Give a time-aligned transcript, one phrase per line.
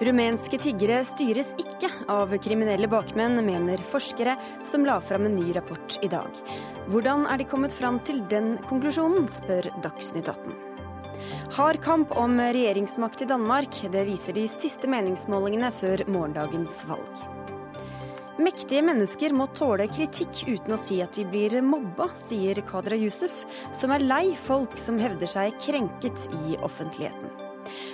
[0.00, 4.32] Rumenske tiggere styres ikke av kriminelle bakmenn, mener forskere
[4.64, 6.38] som la fram en ny rapport i dag.
[6.88, 10.54] Hvordan er de kommet fram til den konklusjonen, spør Dagsnytt 18.
[11.52, 13.76] Hard kamp om regjeringsmakt i Danmark.
[13.92, 17.20] Det viser de siste meningsmålingene før morgendagens valg.
[18.40, 23.44] Mektige mennesker må tåle kritikk uten å si at de blir mobba, sier Kadra Yusuf,
[23.76, 27.49] som er lei folk som hevder seg krenket i offentligheten.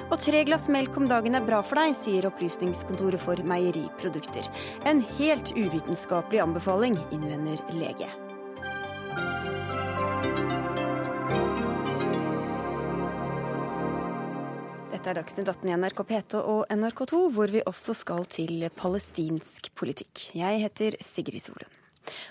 [0.06, 4.46] Og tre glass melk om dagen er bra for deg, sier Opplysningskontoret for meieriprodukter.
[4.86, 8.10] En helt uvitenskapelig anbefaling, innvender lege.
[14.92, 19.72] Dette er Dagsnytt 18 i NRK P2 og NRK2, hvor vi også skal til palestinsk
[19.78, 20.30] politikk.
[20.38, 21.85] Jeg heter Sigrid Solund.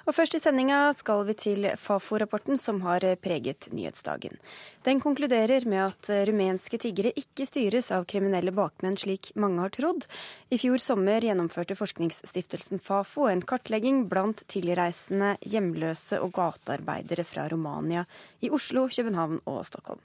[0.05, 4.39] Og først i sendinga skal vi til Fafo-rapporten som har preget nyhetsdagen.
[4.85, 10.05] Den konkluderer med at rumenske tiggere ikke styres av kriminelle bakmenn, slik mange har trodd.
[10.53, 18.05] I fjor sommer gjennomførte forskningsstiftelsen Fafo en kartlegging blant tilreisende hjemløse og gatearbeidere fra Romania
[18.45, 20.03] i Oslo, København og Stockholm.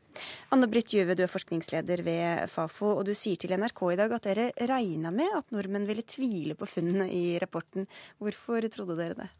[0.50, 4.16] Anne Britt Juve, du er forskningsleder ved Fafo, og du sier til NRK i dag
[4.16, 7.86] at dere regna med at nordmenn ville tvile på funnene i rapporten.
[8.18, 9.30] Hvorfor trodde dere det?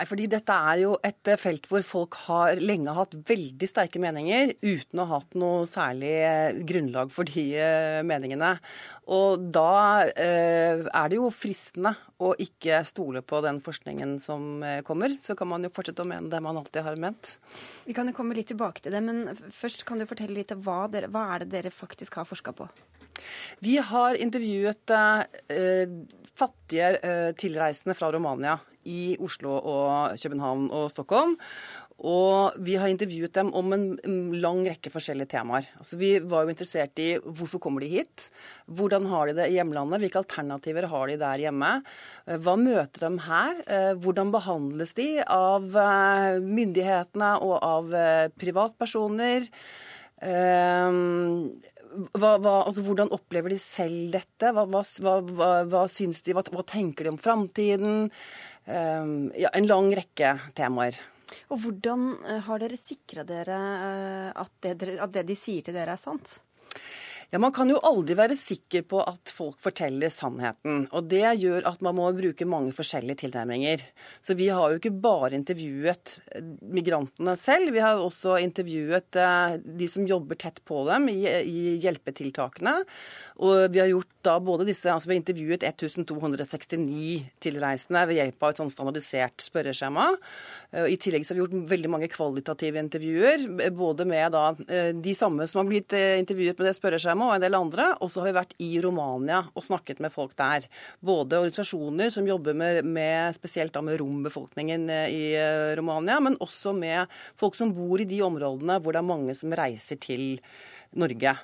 [0.00, 4.00] Nei, fordi Dette er jo et eh, felt hvor folk har lenge hatt veldig sterke
[4.00, 8.54] meninger uten å ha hatt noe særlig eh, grunnlag for de eh, meningene.
[9.12, 15.18] Og da eh, er det jo fristende å ikke stole på den forskningen som kommer.
[15.20, 17.34] Så kan man jo fortsette å mene det man alltid har ment.
[17.84, 20.64] Vi kan jo komme litt tilbake til det, men først kan du fortelle litt om
[20.64, 22.70] hva, dere, hva er det dere faktisk har forska på?
[23.60, 25.94] Vi har intervjuet eh,
[26.32, 28.56] fattige eh, tilreisende fra Romania
[28.88, 31.36] i Oslo og København og Stockholm.
[32.00, 33.82] Og vi har intervjuet dem om en
[34.40, 35.66] lang rekke forskjellige temaer.
[35.76, 38.30] Altså, vi var jo interessert i hvorfor kommer de hit?
[38.64, 40.00] Hvordan har de det i hjemlandet?
[40.00, 41.72] Hvilke alternativer har de der hjemme?
[42.24, 43.60] Eh, hva møter dem her?
[43.66, 47.92] Eh, hvordan behandles de av eh, myndighetene og av
[48.40, 49.50] privatpersoner?
[51.90, 54.52] Hva, hva, altså, hvordan opplever de selv dette?
[54.54, 56.34] Hva, hva, syns de?
[56.36, 58.10] Hva, tenker de om framtiden?
[58.70, 60.98] Um, ja, en lang rekke temaer.
[61.50, 65.74] Og hvordan eh, har dere sikra dere eh, at det, at det de sier til
[65.74, 66.36] dere er sant?
[67.30, 70.88] Ja, Man kan jo aldri være sikker på at folk forteller sannheten.
[70.90, 73.84] og Det gjør at man må bruke mange forskjellige tilnærminger.
[74.20, 79.14] Så Vi har jo ikke bare intervjuet eh, migrantene selv, vi har også intervjuet
[79.62, 82.80] de som jobber tett på dem i, i hjelpetiltakene.
[83.38, 88.42] Og vi har gjort da både disse, altså vi har intervjuet 1269 tilreisende ved hjelp
[88.42, 90.08] av et sånn standardisert spørreskjema.
[90.72, 94.90] Eh, I tillegg så har vi gjort veldig mange kvalitative intervjuer, både med da eh,
[94.92, 97.90] de samme som har blitt eh, intervjuet med det spørreskjemaet, og en del andre.
[98.00, 100.66] Og så har vi vært i Romania og snakket med folk der.
[101.04, 105.24] Både organisasjoner som jobber med, med spesielt da med rombefolkningen i
[105.78, 107.10] Romania, men også med
[107.40, 110.38] folk som bor i de områdene hvor det er mange som reiser til
[110.98, 111.36] Norge.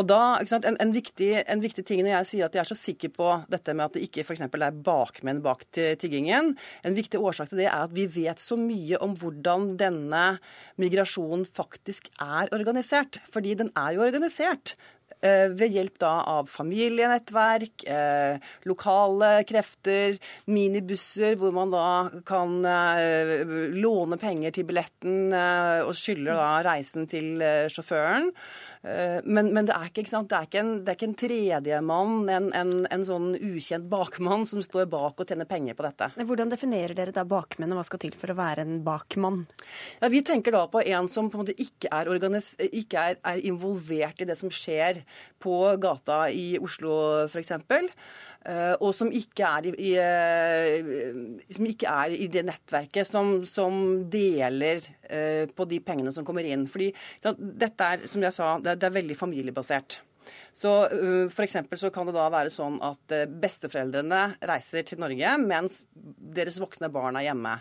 [0.00, 2.78] Og da, en, en, viktig, en, viktig, ting når jeg sier at jeg er så
[2.78, 7.50] sikker på dette med at det ikke for er bakmenn bak tiggingen, en viktig årsak
[7.50, 10.24] til det er at vi vet så mye om hvordan denne
[10.80, 13.20] migrasjonen faktisk er organisert.
[13.32, 14.76] Fordi den er jo organisert.
[15.22, 20.16] Eh, ved hjelp da av familienettverk, eh, lokale krefter,
[20.50, 21.84] minibusser hvor man da
[22.26, 23.44] kan eh,
[23.76, 27.38] låne penger til billetten og skylder da reisen til
[27.70, 28.32] sjåføren.
[28.82, 32.14] Men, men, det er ikke, ikke det er ikke en, det er ikke en tredjemann,
[32.34, 36.08] en, en, en, sånn ukjent bakmann, som står bak og tjener penger på dette.
[36.18, 39.44] Hvordan definerer dere da bakmenn, og hva skal til for å være en bakmann?
[40.00, 42.10] Ja, vi tenker da på en som på en måte ikke, er,
[42.72, 45.04] ikke er, er involvert i det som skjer
[45.42, 46.96] på gata i Oslo
[47.28, 47.54] f.eks.
[48.42, 54.82] Eh, og som ikke, i, i, som ikke er i, det nettverket som, som deler
[55.06, 56.66] eh, på de pengene som kommer inn.
[56.70, 56.90] Fordi
[57.38, 60.02] dette er, som jeg sa, det er, det er veldig familiebasert.
[60.54, 60.70] Så
[61.32, 61.56] F.eks.
[61.80, 67.18] så kan det da være sånn at besteforeldrene reiser til Norge mens deres voksne barn
[67.18, 67.56] er hjemme.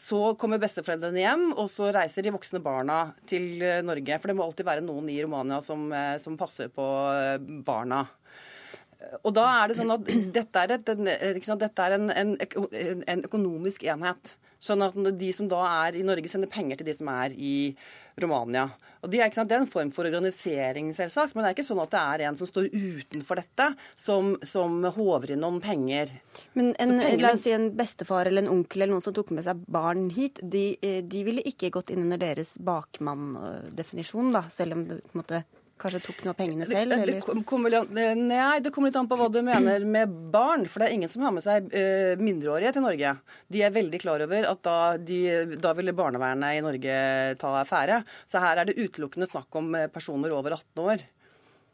[0.00, 2.98] Så kommer besteforeldrene hjem, og så reiser de voksne barna
[3.30, 4.18] til Norge.
[4.18, 5.86] For det må alltid være noen i Romania som,
[6.18, 6.88] som passer på
[7.68, 8.02] barna.
[9.22, 10.90] Og da er det sånn at dette er, et,
[11.46, 14.34] dette er en, en, en, økonomisk enhet.
[14.62, 17.56] Sånn at de som da er i Norge, sender penger til de som er i
[18.22, 18.64] Romania.
[19.04, 21.82] Og de er, det er en form for organisering, selvsagt, men det er ikke sånn
[21.84, 23.66] at det er en som står utenfor dette,
[24.00, 26.14] som, som håver inn noen penger.
[26.56, 27.20] Men en, penger...
[27.20, 30.08] la oss si en bestefar eller en onkel eller noen som tok med seg barn
[30.16, 30.64] hit, de,
[31.04, 35.44] de ville ikke gått inn under deres bakmanndefinisjon, da, selv om det på en måte
[35.80, 36.94] kanskje tok noe av pengene selv?
[37.06, 37.76] Det, det kommer,
[38.16, 40.66] nei, det kommer litt an på hva du mener med barn.
[40.70, 43.16] For det er ingen som har med seg uh, mindreårige til Norge.
[43.52, 45.20] De er veldig klar over at da, de,
[45.60, 47.02] da ville barnevernet i Norge
[47.40, 48.02] ta affære.
[48.28, 51.06] Så her er det utelukkende snakk om personer over 18 år.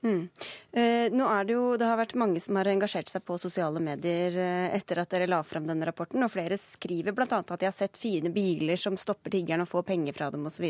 [0.03, 0.29] Mm.
[0.73, 3.79] Eh, nå er Det jo, det har vært mange som har engasjert seg på sosiale
[3.83, 6.23] medier eh, etter at dere la frem denne rapporten.
[6.25, 7.27] og Flere skriver bl.a.
[7.39, 10.67] at de har sett fine biler som stopper tiggerne og får penger fra dem osv.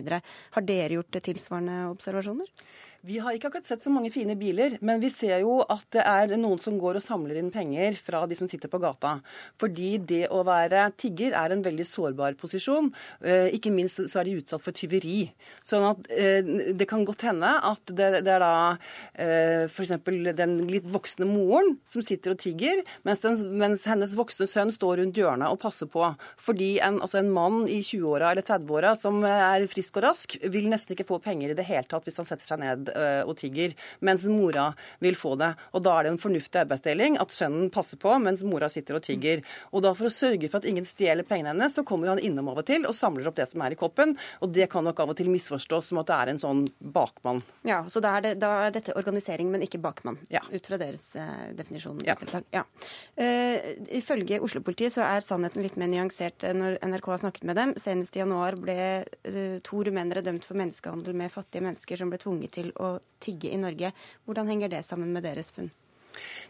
[0.56, 2.50] Har dere gjort tilsvarende observasjoner?
[3.02, 6.04] Vi har ikke akkurat sett så mange fine biler, men vi ser jo at det
[6.06, 9.16] er noen som går og samler inn penger fra de som sitter på gata.
[9.58, 12.92] Fordi det å være tigger er en veldig sårbar posisjon.
[13.24, 15.24] Eh, ikke minst så er de utsatt for tyveri.
[15.66, 16.06] Sånn at
[16.78, 18.54] det kan godt hende at det, det er da
[19.22, 19.92] Eh, f.eks.
[20.34, 24.98] den litt voksne moren som sitter og tigger, mens, den, mens, hennes voksne sønn står
[24.98, 26.08] rundt hjørnet og passer på.
[26.40, 30.66] Fordi en, altså en mann i 20-åra eller 30-åra som er frisk og rask, vil
[30.72, 33.36] nesten ikke få penger i det hele tatt hvis han setter seg ned uh, og
[33.38, 34.70] tigger, mens mora
[35.04, 35.52] vil få det.
[35.76, 39.06] Og Da er det en fornuftig arbeidsdeling at sønnen passer på mens mora sitter og
[39.06, 39.44] tigger.
[39.70, 42.48] Og da For å sørge for at ingen stjeler pengene hennes, så kommer han innom
[42.50, 44.16] av og til og samler opp det som er i koppen.
[44.42, 47.42] Og det kan nok av og til misforstås som at det er en sånn bakmann.
[47.68, 50.18] Ja, så da er, det, da er dette organisering, men ikke bakmann.
[50.32, 50.42] Ja.
[50.50, 52.00] Ut fra deres uh, definisjon.
[52.06, 52.16] Ja.
[52.54, 52.64] ja.
[53.18, 53.58] Uh,
[53.94, 57.76] ifølge Oslo-politiet så er sannheten litt mer nyansert når NRK har snakket med dem.
[57.80, 62.20] Senest i januar ble uh, to rumenere dømt for menneskehandel med fattige mennesker som ble
[62.22, 63.92] tvunget til å tigge i Norge.
[64.26, 65.70] Hvordan henger det sammen med deres funn?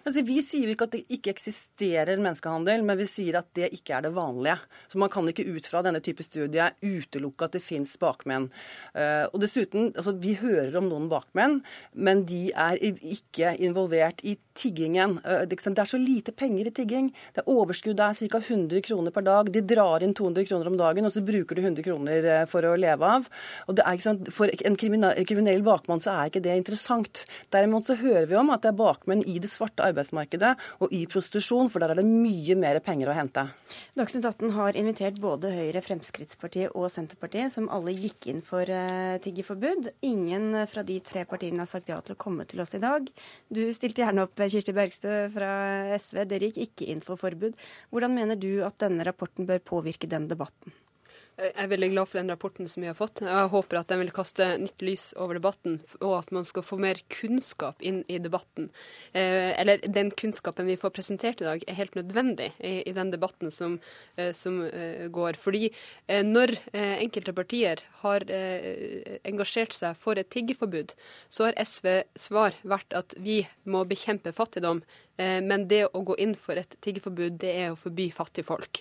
[0.03, 3.97] Altså, vi sier ikke at det ikke eksisterer menneskehandel, men vi sier at det ikke
[3.97, 4.59] er det vanlige.
[4.91, 8.51] Så Man kan ikke ut fra denne type studier utelukke at det fins bakmenn.
[8.95, 11.61] Uh, og dessuten, altså, Vi hører om noen bakmenn,
[11.95, 15.19] men de er ikke involvert i tiggingen.
[15.25, 17.11] Uh, det er så lite penger i tigging.
[17.35, 18.41] Det Overskuddet er ca.
[18.43, 19.51] 100 kroner per dag.
[19.53, 22.67] De drar inn 200 kroner om dagen, og så bruker de 100 kroner uh, for
[22.67, 23.29] å leve av.
[23.69, 27.25] Og det er ikke sant, For en kriminell bakmann så er ikke det interessant.
[27.55, 31.05] Derimot så hører vi om at det er bakmenn i det svarte arbeidsmarkedet og i
[31.11, 33.47] prostitusjon, for der er det mye mer penger å hente.
[33.97, 39.17] Dagsnytt 18 har invitert både Høyre, Fremskrittspartiet og Senterpartiet, som alle gikk inn for uh,
[39.23, 39.91] tiggerforbud.
[40.09, 43.09] Ingen fra de tre partiene har sagt ja til å komme til oss i dag.
[43.53, 45.51] Du stilte gjerne opp, Kirsti Bergstø fra
[45.99, 46.25] SV.
[46.31, 47.59] Dere gikk ikke inn for forbud.
[47.93, 50.75] Hvordan mener du at denne rapporten bør påvirke den debatten?
[51.33, 53.23] Jeg er veldig glad for den rapporten som vi har fått.
[53.25, 56.77] Jeg håper at den vil kaste nytt lys over debatten, og at man skal få
[56.83, 58.69] mer kunnskap inn i debatten.
[59.17, 63.15] Eh, eller den kunnskapen vi får presentert i dag, er helt nødvendig i, i den
[63.15, 63.79] debatten som,
[64.21, 65.41] eh, som eh, går.
[65.41, 70.93] Fordi eh, når eh, enkelte partier har eh, engasjert seg for et tiggerforbud,
[71.33, 76.17] så har SV svar vært at vi må bekjempe fattigdom Eh, men det å gå
[76.23, 78.81] inn for et tiggeforbud, det er å forby fattige folk.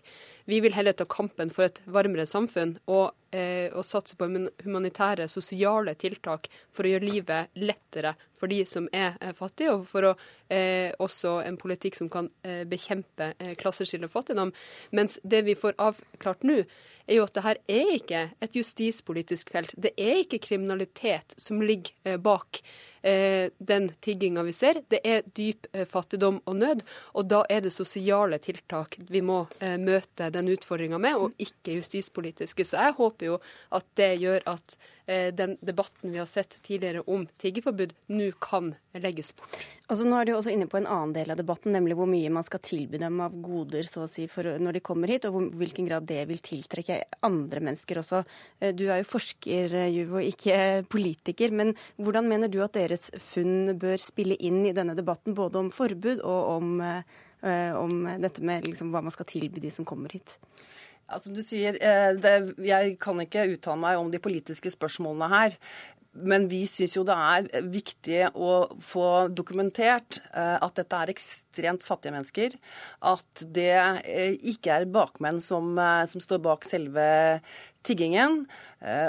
[0.50, 4.30] Vi vil heller ta kampen for et varmere samfunn og, eh, og satse på
[4.66, 9.86] humanitære, sosiale tiltak for å gjøre livet lettere for de som er eh, fattige, og
[9.90, 10.14] for å,
[10.54, 14.54] eh, også en politikk som kan eh, bekjempe eh, klasseskille og fattigdom.
[14.98, 16.64] Mens det vi får avklart nå,
[17.12, 19.74] er jo at det her er ikke et justispolitisk felt.
[19.76, 22.62] Det er ikke kriminalitet som ligger eh, bak
[23.06, 24.82] eh, den tigginga vi ser.
[24.90, 26.86] Det er dyp fattigdom og nød,
[27.18, 29.44] og da er det sosiale tiltak vi må
[29.82, 32.66] møte den utfordringa med, og ikke justispolitiske.
[32.66, 33.38] Så jeg håper jo
[33.70, 34.78] at det gjør at
[35.36, 39.58] den debatten vi har sett tidligere om tiggeforbud, nå kan legges bort.
[39.92, 42.30] Altså Nå er de også inne på en annen del av debatten, nemlig hvor mye
[42.32, 45.50] man skal tilby dem av goder så å si, når de kommer hit, og hvor,
[45.60, 48.22] hvilken grad det vil tiltrekke andre mennesker også.
[48.62, 51.52] Eh, du er jo forsker, eh, Juvo, ikke politiker.
[51.52, 55.74] Men hvordan mener du at deres funn bør spille inn i denne debatten, både om
[55.76, 60.16] forbud og om, eh, om dette med liksom, hva man skal tilby de som kommer
[60.16, 60.38] hit?
[61.10, 61.76] Ja, som du sier,
[62.22, 65.58] det, Jeg kan ikke uttale meg om de politiske spørsmålene her.
[66.12, 71.86] Men vi syns jo det er viktig å få dokumentert eh, at dette er ekstremt
[71.88, 72.58] fattige mennesker.
[73.08, 77.06] At det eh, ikke er bakmenn som, eh, som står bak selve
[77.88, 78.44] tiggingen.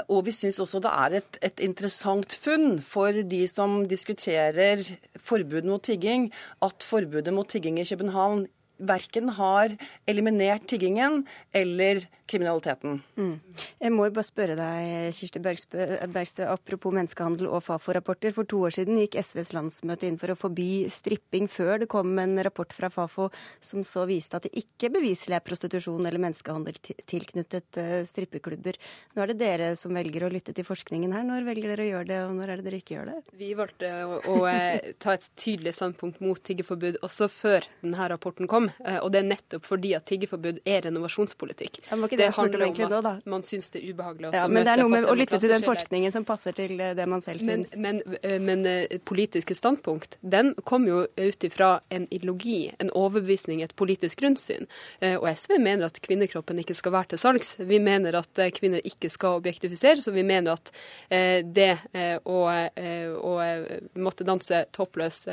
[0.09, 4.81] Og vi syns også det er et, et, interessant funn for de som diskuterer
[5.21, 6.31] forbud mot tigging,
[6.65, 8.47] at forbudet mot tigging i København
[8.89, 9.75] verken har
[10.11, 11.23] eliminert tiggingen
[11.57, 13.01] eller kriminaliteten.
[13.19, 13.35] Mm.
[13.83, 18.33] Jeg må jo bare spørre deg, Kirsti Bergstø, apropos menneskehandel og Fafo-rapporter.
[18.37, 22.15] For to år siden gikk SVs landsmøte inn for å forby stripping, før det kom
[22.23, 23.29] en rapport fra Fafo
[23.61, 28.79] som så viste at det ikke beviselig er prostitusjon eller menneskehandel tilknyttet uh, strippeklubber.
[29.15, 31.27] Nå er det dere som velger å lytte til forskningen her.
[31.29, 33.19] Når velger dere å gjøre det, og når er det dere ikke gjør det?
[33.43, 38.51] Vi valgte å, å eh, ta et tydelig standpunkt mot tiggeforbud også før denne rapporten
[38.51, 38.71] kom.
[39.03, 41.83] Og det er nettopp fordi at tiggeforbud er renovasjonspolitikk.
[41.91, 44.73] Ja, det, det handler om at nå, man syns det er ubehagelig ja, men det
[44.75, 47.75] er noe med å lytte til den forskningen som passer til det man selv syns.
[47.77, 53.75] Men, men, men politiske standpunkt, den kommer jo ut ifra en ideologi, en overbevisning, et
[53.79, 54.69] politisk grunnsyn.
[55.03, 57.55] Og SV mener at kvinnekroppen ikke skal være til salgs.
[57.59, 60.73] Vi mener at kvinner ikke skal objektifiseres, og vi mener at
[61.45, 61.73] det
[62.25, 63.35] å, å
[64.03, 65.25] måtte danse toppløs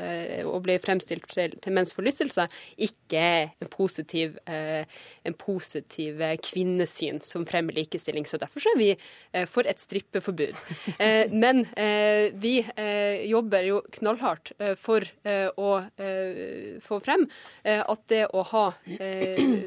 [0.45, 2.47] og bli fremstilt til, til menns forlystelse,
[2.89, 3.25] ikke
[3.59, 4.85] en positiv, eh,
[5.23, 8.25] en positiv eh, kvinnesyn som fremmer likestilling.
[8.25, 10.55] Så Derfor er vi eh, for et strippeforbud.
[11.43, 11.63] Men
[12.39, 12.53] vi
[13.29, 15.05] jobber jo knallhardt for
[15.59, 15.69] å
[16.83, 17.25] få frem
[17.63, 18.63] at det å ha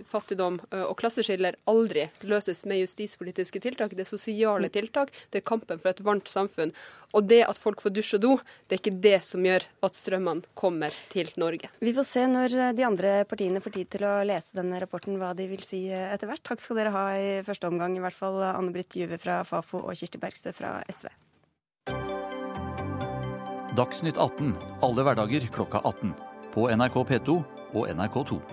[0.08, 3.96] fattigdom og klasseskiller aldri løses med justispolitiske tiltak.
[3.96, 6.74] Det er sosiale tiltak, det er kampen for et varmt samfunn.
[7.12, 8.32] Og det at folk får dusj og do,
[8.66, 11.68] det er ikke det som gjør at strømmene kommer til Norge.
[11.82, 15.32] Vi får se når de andre partiene får tid til å lese denne rapporten, hva
[15.36, 16.44] de vil si etter hvert.
[16.46, 19.82] Takk skal dere ha i første omgang, i hvert fall Anne Britt Juve fra Fafo
[19.84, 21.12] og Kirsti Bergstø fra SV.
[23.76, 24.52] Dagsnytt 18
[24.84, 26.12] alle hverdager klokka 18.
[26.52, 27.38] På NRK P2
[27.72, 28.51] og NRK2.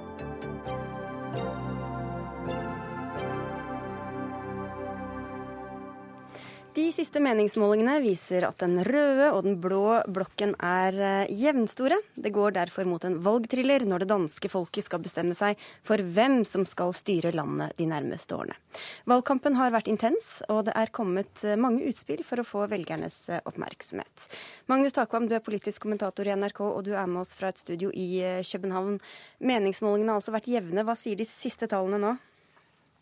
[6.90, 12.00] De siste meningsmålingene viser at den røde og den blå blokken er eh, jevnstore.
[12.18, 16.40] Det går derfor mot en valgthriller når det danske folket skal bestemme seg for hvem
[16.50, 18.58] som skal styre landet de nærmeste årene.
[19.06, 23.20] Valgkampen har vært intens, og det er kommet eh, mange utspill for å få velgernes
[23.30, 24.26] eh, oppmerksomhet.
[24.74, 27.62] Magnus Takvam, du er politisk kommentator i NRK, og du er med oss fra et
[27.62, 28.98] studio i København.
[29.46, 30.90] Meningsmålingene har altså vært jevne.
[30.90, 32.18] Hva sier de siste tallene nå?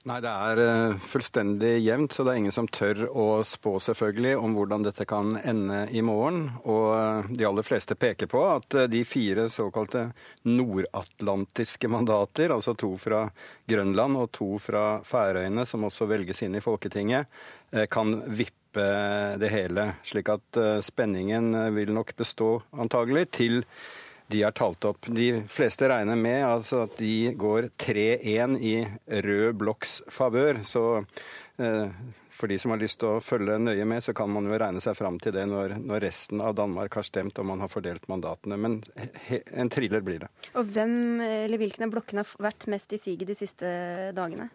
[0.07, 4.37] Nei, det er eh, fullstendig jevnt, så det er ingen som tør å spå selvfølgelig
[4.39, 6.45] om hvordan dette kan ende i morgen.
[6.63, 10.05] Og eh, de aller fleste peker på at eh, de fire såkalte
[10.47, 13.25] nordatlantiske mandater, altså to fra
[13.67, 17.27] Grønland og to fra Færøyene, som også velges inn i Folketinget,
[17.91, 18.83] kan vippe
[19.41, 19.89] det hele.
[20.07, 23.65] Slik at spenningen vil nok bestå antagelig til
[24.31, 25.07] de er talt opp.
[25.07, 28.75] De fleste regner med altså at de går 3-1 i
[29.23, 30.63] rød blokks favør.
[30.67, 30.83] Så
[31.61, 31.93] eh,
[32.37, 34.83] for de som har lyst til å følge nøye med, så kan man jo regne
[34.83, 38.05] seg fram til det når, når resten av Danmark har stemt og man har fordelt
[38.11, 38.59] mandatene.
[38.61, 38.77] Men
[39.29, 40.31] he, en thriller blir det.
[40.59, 43.73] Og hvem eller hvilken av blokkene har vært mest i siget de siste
[44.17, 44.51] dagene?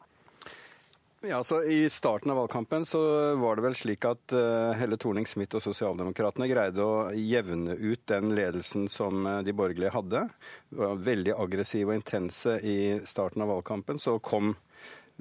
[1.25, 5.55] Ja, så I starten av valgkampen så var det vel slik at uh, Helle Thorning-Smith
[5.55, 10.25] og sosialdemokratene greide å jevne ut den ledelsen som uh, de borgerlige hadde.
[10.73, 12.77] De var veldig aggressive og intense i
[13.07, 14.03] starten av valgkampen.
[14.03, 14.57] Så kom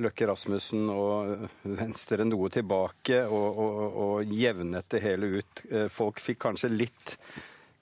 [0.02, 5.66] Løkke Rasmussen og Venstre noe tilbake og, og, og jevnet det hele ut.
[5.94, 7.18] Folk fikk kanskje litt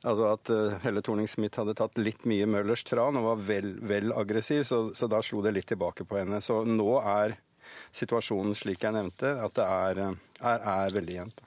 [0.08, 0.50] Altså at
[0.80, 5.10] Helle Thorning-Smith hadde tatt litt mye Møllers tran og var vel, vel aggressiv, så, så
[5.12, 6.40] da slo det litt tilbake på henne.
[6.40, 7.36] Så nå er
[7.96, 10.02] situasjonen slik jeg nevnte, at det er,
[10.40, 11.44] er, er veldig jevnt.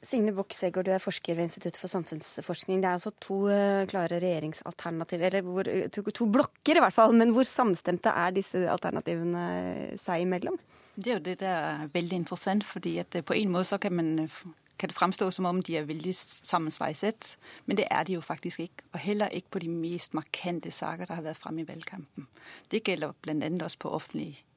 [0.00, 2.80] Signe Bock Segård, du er forsker ved Institutt for samfunnsforskning.
[2.80, 7.12] Det er altså to uh, klare regjeringsalternativer, eller hvor, to, to, blokker i hvert fall.
[7.16, 9.44] Men hvor samstemte er disse alternativene
[10.00, 10.56] seg imellom?
[10.96, 13.94] Det er jo det der er veldig interessant, fordi at på en måte så kan
[13.96, 14.26] man
[14.80, 17.34] kan det fremstå som om de er veldig sammensveiset,
[17.66, 18.86] men det er de jo faktisk ikke.
[18.94, 22.28] Og heller ikke på de mest markante saker der har vært fremme i valgkampen.
[22.72, 23.50] Det gjelder bl.a.
[23.64, 24.49] også på offentlig øh,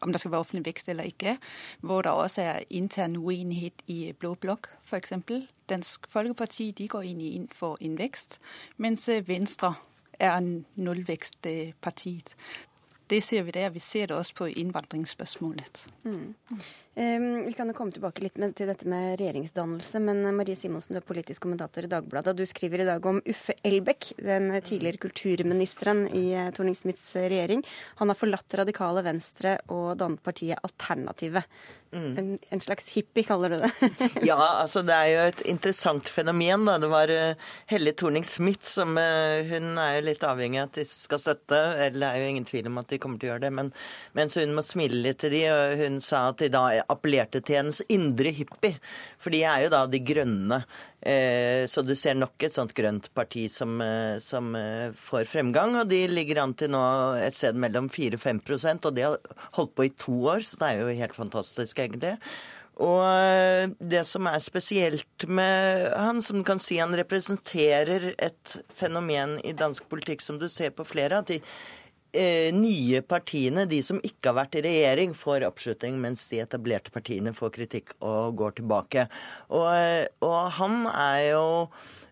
[0.00, 1.38] om det skal være offentlig vekst eller ikke,
[1.80, 5.12] hvor der også er intern uenighet i Blå blokk, f.eks.
[5.68, 8.40] Dansk Folkeparti de går egentlig inn for en vekst,
[8.76, 9.74] mens øh, Venstre
[10.20, 12.36] er nullvekstpartiet.
[13.10, 13.68] Det ser vi der.
[13.68, 15.86] Vi ser det også på innvandringsspørsmålet.
[16.02, 16.34] Mm.
[16.96, 20.58] Um, vi kan jo komme tilbake litt med, til dette med regjeringsdannelse, men eh, Marie
[20.58, 22.34] Simonsen, du er politisk kommentator i Dagbladet.
[22.34, 27.62] Du skriver i dag om Uffe Elbæk, den tidligere kulturministeren i eh, Thorning-Smiths regjering.
[28.02, 31.46] Han har forlatt radikale Venstre og dannet partiet Alternativet.
[31.90, 32.10] Mm.
[32.18, 33.70] En, en, slags hippie, kaller du det?
[34.28, 36.66] ja, altså det er jo et interessant fenomen.
[36.66, 36.76] da.
[36.82, 37.14] Det var
[37.70, 42.10] Helle Thorning-Smith som Hun er jo litt avhengig av at de skal støtte, eller det
[42.10, 43.72] er jo ingen tvil om at de kommer til å gjøre det, men,
[44.18, 47.60] mens hun må smile litt til de, og hun sa at de da appellerte til
[47.60, 48.76] hennes indre hippie.
[49.20, 50.60] For de er jo da de grønne.
[51.00, 55.78] Eh, så du ser nok et sånt grønt parti som, eh, som eh, får fremgang.
[55.80, 56.84] Og de ligger an til nå
[57.22, 60.60] et sted mellom 4 og 5% og de har holdt på i to år, så
[60.60, 62.16] det er jo helt fantastisk, egentlig.
[62.80, 69.52] Og det som er spesielt med han, som kan si han representerer et fenomen i
[69.52, 71.42] dansk politikk som du ser på flere, at de
[72.12, 76.92] eh, nye partiene, de som ikke har vært i regjering, får oppslutning, mens de etablerte
[76.94, 79.06] partiene får kritikk og går tilbake.
[79.56, 79.70] Og,
[80.26, 81.44] og han er jo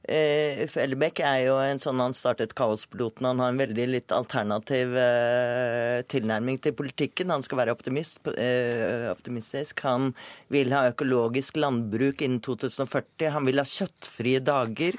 [0.08, 3.26] eh, Ellebekk er jo en sånn han startet Kaospiloten.
[3.28, 7.32] Han har en veldig litt alternativ eh, tilnærming til politikken.
[7.34, 9.84] Han skal være optimist, eh, optimistisk.
[9.86, 10.12] Han
[10.52, 13.28] vil ha økologisk landbruk innen 2040.
[13.34, 14.98] Han vil ha kjøttfrie dager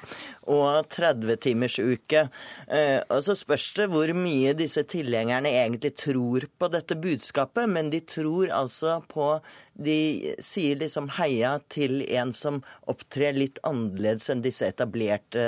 [0.49, 2.25] og 30-timersuke.
[2.67, 7.91] Eh, og så spørs det hvor mye disse tilhengerne egentlig tror på dette budskapet, men
[7.93, 9.35] de tror altså på
[9.79, 12.59] de sier liksom heia til en som
[12.91, 15.43] opptrer litt annerledes enn disse etablerte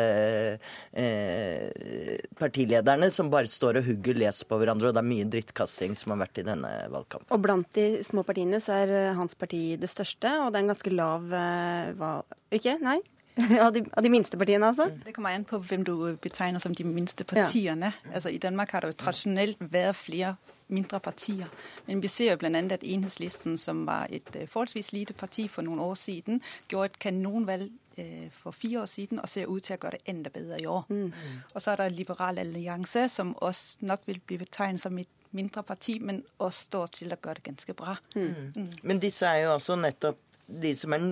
[0.91, 4.89] eh, partilederne, som bare står og hugger les på hverandre.
[4.89, 7.31] Og det er mye drittkasting som har vært i denne valgkampen.
[7.35, 10.67] Og blant de små partiene så er eh, hans parti det største, og det er
[10.67, 12.37] en ganske lav eh, valg...
[12.51, 12.77] Ikke?
[12.83, 12.99] Nei?
[13.65, 14.89] av, de, av de minste partiene, altså?
[15.05, 17.93] Det kommer an på hvem du betegner som de minste partiene.
[17.95, 18.15] Ja.
[18.15, 20.35] Altså, I Danmark har det jo tradisjonelt vært flere
[20.71, 21.51] mindre partier.
[21.87, 22.63] Men vi ser jo bl.a.
[22.73, 26.99] at Enhetslisten, som var et uh, forholdsvis lite parti for noen år siden, gjorde et
[27.07, 30.61] kanonvalg uh, for fire år siden og ser ut til å gjøre det enda bedre
[30.61, 30.85] i år.
[30.89, 31.13] Mm.
[31.53, 35.63] Og så er det Liberal Allianse, som også nok vil bli betegnet som et mindre
[35.63, 37.95] parti, men også står til å gjøre det ganske bra.
[38.15, 38.51] Mm.
[38.55, 38.67] Mm.
[38.83, 40.19] Men disse er jo også nettopp
[40.51, 41.05] de som er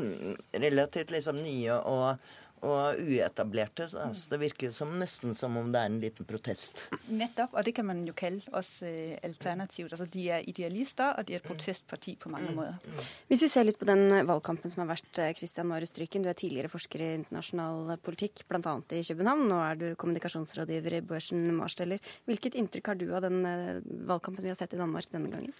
[0.60, 2.32] relativt liksom nye og
[2.66, 3.88] og uetablerte.
[3.92, 6.86] Så altså, det virker jo som, nesten som om det er en liten protest.
[7.10, 9.94] Nettopp, og det kan man jo kalle oss eh, alternativt.
[9.94, 13.06] Altså, de er idealister, og de er et protestparti på mange måter.
[13.30, 16.24] Hvis vi ser litt på den valgkampen som har vært, eh, Christian Marius Stryken.
[16.24, 18.76] Du er tidligere forsker i internasjonal politikk, bl.a.
[18.94, 19.48] i København.
[19.50, 22.04] Nå er du kommunikasjonsrådgiver i børsen Marsteller.
[22.30, 25.56] Hvilket inntrykk har du av den eh, valgkampen vi har sett i Danmark denne gangen?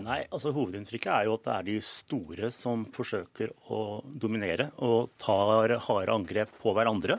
[0.00, 5.12] Nei, altså Hovedinntrykket er jo at det er de store som forsøker å dominere og
[5.20, 7.18] tar harde angrep på hverandre.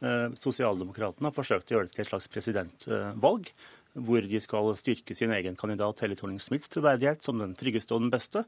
[0.00, 3.50] Eh, Sosialdemokratene har forsøkt å gjøre det til et slags presidentvalg,
[3.94, 8.14] hvor de skal styrke sin egen kandidat Helle Thorning-Smiths troverdighet som den tryggeste og den
[8.14, 8.46] beste,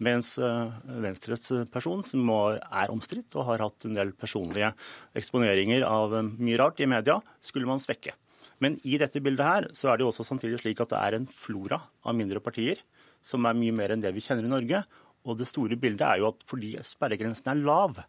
[0.00, 0.72] mens eh,
[1.04, 4.72] Venstres person, som er omstridt og har hatt en del personlige
[5.20, 8.16] eksponeringer av eh, mye rart i media, skulle man svekke.
[8.64, 11.18] Men i dette bildet her så er det jo også samtidig slik at det er
[11.18, 12.80] en flora av mindre partier
[13.28, 14.82] som er mye mer enn det vi kjenner i Norge.
[15.28, 18.00] Og det store bildet er jo at fordi sperregrensen er lav,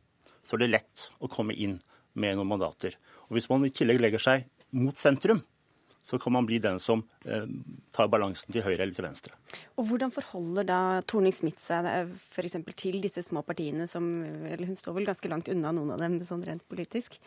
[0.45, 1.77] så er det lett å komme inn
[2.19, 2.95] med noen mandater.
[3.27, 5.41] Og hvis man i tillegg legger seg mot sentrum,
[6.09, 7.45] så kan man bli den som eh,
[7.93, 9.35] tar balansen til høyre eller til venstre.
[9.77, 10.79] Og Hvordan forholder da
[11.09, 11.85] Torning Smith seg
[12.31, 12.57] for f.eks.
[12.79, 16.17] til disse små partiene, som eller hun står vel ganske langt unna noen av dem
[16.25, 17.19] sånn rent politisk?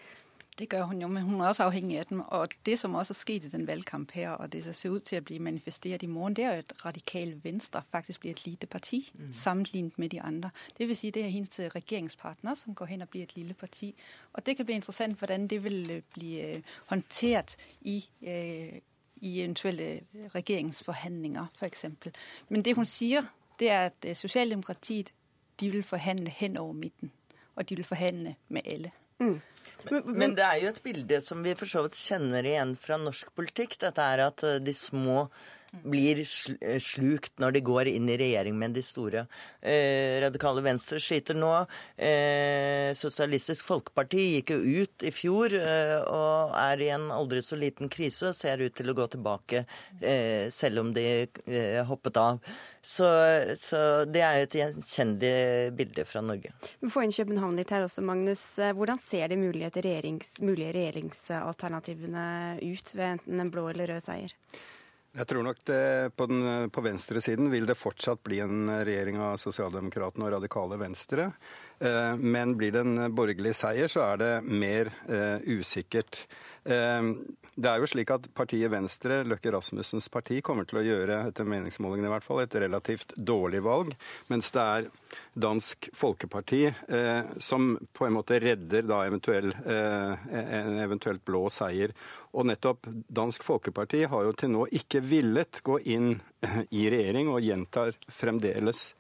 [0.59, 2.21] Det gør hun jo, men hun er også afhængig af dem.
[2.21, 5.17] Og det, som også er sket i den valgkamp her, og det ser ud til
[5.17, 8.67] at blive manifesteret i morgen, det er jo, at radikale Venstre faktisk bliver et lille
[8.67, 9.33] parti, mm.
[9.33, 10.51] sammenlignet med de andre.
[10.79, 13.55] Det vil sige, det er hendes regjeringspartner regeringspartner, som går hen og bliver et lille
[13.55, 13.95] parti.
[14.33, 18.09] Og det kan blive interessant, hvordan det vil bli blive øh, håndteret i
[19.17, 20.01] i eventuelle
[20.35, 22.15] regeringsforhandlinger, for eksempel.
[22.49, 23.23] Men det hun sier,
[23.59, 25.13] det er at Sosialdemokratiet
[25.61, 27.13] de vil forhandle hen over midten.
[27.55, 28.91] Og de vil forhandle med alle.
[29.21, 29.41] Mm.
[29.91, 32.99] Men, men, det er jo et bilde som vi for så vidt kjenner igjen fra
[33.03, 33.79] norsk politikk.
[33.83, 35.27] Dette er at eh, de små
[35.81, 39.25] blir eh, slukt når de går inn i regjering med de store.
[39.61, 41.53] Eh, radikale Venstre sliter nå.
[41.97, 47.59] Eh, Sosialistisk Folkeparti gikk jo ut i fjor eh, og er i en aldri så
[47.59, 49.65] liten krise og ser ut til å gå tilbake
[50.01, 51.07] eh, selv om de
[51.47, 52.43] eh, hoppet av.
[52.83, 53.07] Så,
[53.57, 53.79] så,
[54.11, 56.51] det er jo et gjenkjennelig bilde fra Norge.
[56.83, 58.43] Vi får inn København litt her også, Magnus.
[58.59, 62.27] Hvordan ser de regjerings, mulige regjeringsalternativene
[62.59, 64.35] ut ved enten en blå eller rød seier?
[65.13, 65.83] Jeg tror nok det,
[66.17, 71.27] på, den, på venstresiden vil det fortsatt bli en regjering av sosialdemokratene og radikale venstre.
[71.83, 76.27] Eh, men blir det en borgerlig seier, så er det mer uh, usikkert.
[76.63, 81.49] Det er jo slik at partiet Venstre, Løkke Rasmussens parti, kommer til å gjøre etter
[81.51, 83.91] meningsmålingene i hvert fall, et relativt dårlig valg.
[84.31, 84.87] Mens det er
[85.43, 91.97] Dansk Folkeparti eh, som på en måte redder da eventuell, en eventuelt blå seier.
[92.31, 96.13] Og nettopp Dansk Folkeparti har jo til nå ikke villet gå inn
[96.71, 98.93] i regjering, og gjentar fremdeles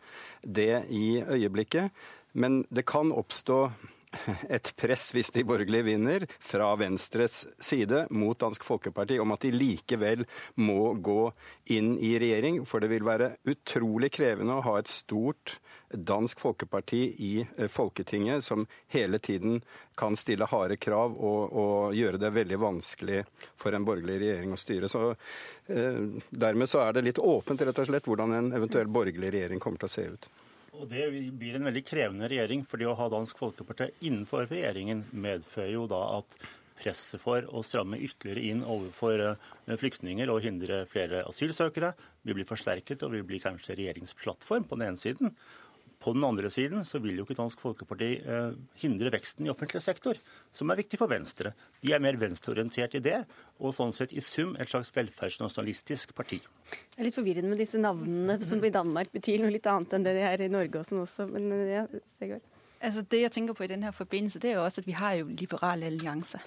[0.42, 1.95] det i øyeblikket.
[2.33, 3.64] Men det kan oppstå
[4.49, 9.53] et press, hvis de borgerlige vinner, fra Venstres side mot Dansk Folkeparti om at de
[9.55, 10.25] likevel
[10.61, 11.31] må gå
[11.73, 12.62] inn i regjering.
[12.68, 15.57] For det vil være utrolig krevende å ha et stort
[15.92, 19.61] Dansk Folkeparti i eh, Folketinget som hele tiden
[19.99, 23.25] kan stille harde krav og, og gjøre det veldig vanskelig
[23.61, 24.88] for en borgerlig regjering å styre.
[24.92, 29.35] Så eh, Dermed så er det litt åpent rett og slett hvordan en eventuell borgerlig
[29.35, 30.33] regjering kommer til å se ut.
[30.83, 31.05] Og Det
[31.38, 36.01] blir en veldig krevende regjering, fordi å ha Dansk Folkeparti innenfor regjeringen medfører jo da
[36.16, 36.35] at
[36.83, 41.92] presset for å stramme ytterligere inn overfor eh, flyktninger og hindre flere asylsøkere
[42.27, 45.37] vil bli forsterket, og vil bli kanskje regjeringsplattform på den ene siden.
[46.03, 49.83] På den andre siden så vil jo ikke Dansk Folkeparti eh, hindre veksten i offentlig
[49.85, 50.19] sektor,
[50.51, 51.53] som er viktig for Venstre.
[51.83, 53.21] De er mer venstreorientert i det,
[53.62, 56.41] og sånn sett i sum et slags velferdsnasjonalistisk parti.
[56.73, 60.09] Det er litt forvirrende med disse navnene som i Danmark betyr noe litt annet enn
[60.09, 61.29] det de er i Norge og sånn også.
[61.31, 61.87] Men eh, ja,
[62.19, 62.51] Segård.
[62.83, 65.15] Altså Det jeg tenker på i denne forbindelse, det er jo også at vi har
[65.21, 66.43] jo Liberal Allianse.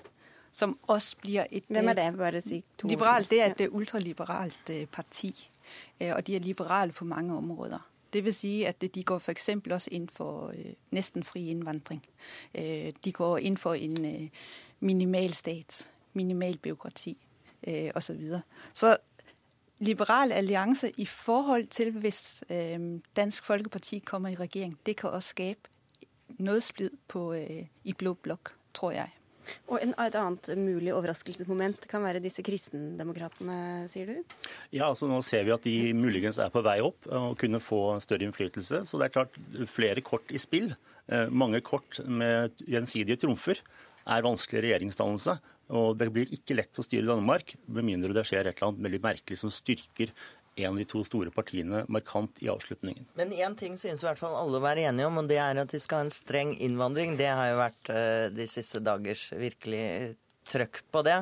[0.56, 2.12] Som også blir et Hvem er det?
[2.20, 5.32] Bare si to Liberal, det er et ultraliberalt eh, parti.
[6.00, 7.80] Eh, og de er liberale på mange områder.
[8.24, 9.50] Vil si at de går f.eks.
[9.72, 12.06] også inn for øh, nesten fri innvandring.
[12.56, 14.30] Øh, de går inn for en øh,
[14.80, 17.18] minimal stat, minimal byråkrati
[17.96, 18.22] osv.
[18.30, 18.40] Så,
[18.74, 18.98] så
[19.80, 22.44] Liberal allianse i forhold til hvis
[23.16, 25.62] Dansk Folkeparti kommer i regjering, det kan også skape
[26.40, 27.34] noe splid på,
[27.84, 29.10] i blå blokk, tror jeg.
[29.70, 33.58] Og en, Et annet mulig overraskelsesmoment kan være disse kristendemokratene,
[33.92, 34.38] sier du?
[34.72, 38.00] Ja, altså Nå ser vi at de muligens er på vei opp og kunne få
[38.04, 38.84] større innflytelse.
[38.86, 39.40] Så det er klart
[39.72, 40.74] flere kort i spill.
[41.08, 43.62] Eh, mange kort med gjensidige trumfer
[44.06, 45.38] er vanskelig regjeringsdannelse.
[45.76, 48.84] Og det blir ikke lett å styre Danmark med mindre det skjer et eller annet
[48.86, 50.12] veldig merkelig som styrker
[50.56, 53.08] en av de to store partiene markant i avslutningen.
[53.20, 55.60] Men én ting synes i hvert fall alle å være enige om, og det er
[55.60, 57.18] at de skal ha en streng innvandring.
[57.20, 60.16] Det har jo vært uh, de siste dagers virkelig
[60.46, 61.18] trøkk på det.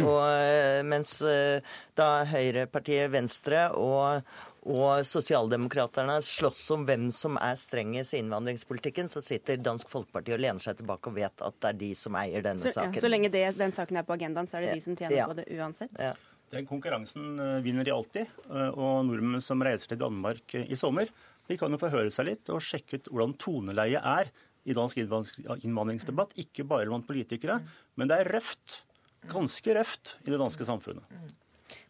[0.00, 1.58] Og uh, mens uh,
[1.98, 4.24] da høyrepartiet Venstre og,
[4.64, 10.40] og Sosialdemokraterne slåss om hvem som er strengest i innvandringspolitikken, så sitter Dansk Folkeparti og
[10.46, 12.96] lener seg tilbake og vet at det er de som eier denne så, saken.
[12.96, 15.20] Ja, så lenge det, den saken er på agendaen, så er det de som tjener
[15.20, 15.28] ja.
[15.28, 15.92] på det uansett?
[16.00, 16.16] Ja.
[16.52, 18.28] Den konkurransen eh, vinner de alltid.
[18.48, 21.10] Eh, og nordmenn som reiser til Danmark eh, i sommer,
[21.48, 24.30] de kan jo få høre seg litt og sjekke ut hvordan toneleiet er
[24.68, 26.36] i dansk innvandringsdebatt.
[26.40, 27.60] Ikke bare blant politikere,
[27.96, 28.82] men det er røft.
[29.28, 31.08] Ganske røft i det danske samfunnet.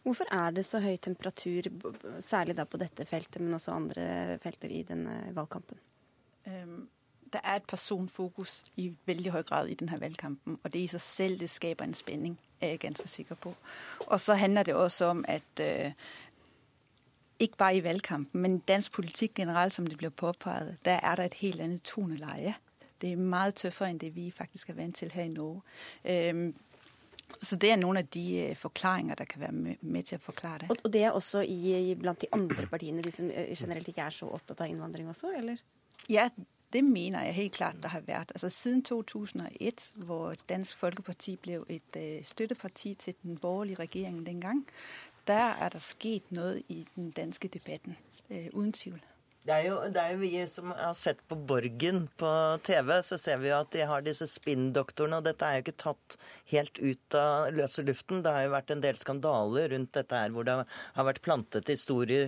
[0.03, 1.67] Hvorfor er det så høy temperatur,
[2.23, 5.79] særlig da på dette feltet, men også andre felter i denne valgkampen?
[6.47, 6.87] Um
[7.33, 10.59] der er et personfokus i veldig høy grad i denne valgkampen.
[10.63, 13.53] Og det i seg selv det skaper en spenning, er jeg ganske sikker på.
[14.07, 15.91] Og så handler det også om at øh,
[17.39, 21.15] ikke bare i valgkampen, men i dansk politikk generelt, som det blir påpekt, der er
[21.15, 22.55] det et helt annet toneleie.
[23.01, 25.61] Det er mye tøffere enn det vi faktisk er vant til her i Norge.
[27.41, 30.65] Så det er noen av de øh, forklaringer der kan være med til å forklare
[30.65, 30.77] det.
[30.83, 34.15] Og det er også i, blant de andre partiene, de som øh, generelt ikke er
[34.15, 35.61] så opptatt av innvandring også, eller?
[36.09, 36.27] Ja,
[36.73, 38.31] det mener jeg helt klart det har vært.
[38.31, 44.41] Altså Siden 2001, hvor Dansk Folkeparti ble et uh, støtteparti til den borgerlige regjeringen den
[44.41, 44.65] gang,
[45.27, 47.97] der er det skjedd noe i den danske debatten.
[48.29, 48.99] Uh, uten tvil.
[49.39, 52.31] Det er, jo, det er, jo, vi som har sett på Borgen på
[52.67, 55.21] TV, så ser vi jo at de har disse spinndoktorene.
[55.21, 56.17] Og dette er jo ikke tatt
[56.51, 58.19] helt ut av løse luften.
[58.21, 61.71] Det har jo vært en del skandaler rundt dette her, hvor det har vært plantet
[61.71, 62.27] historier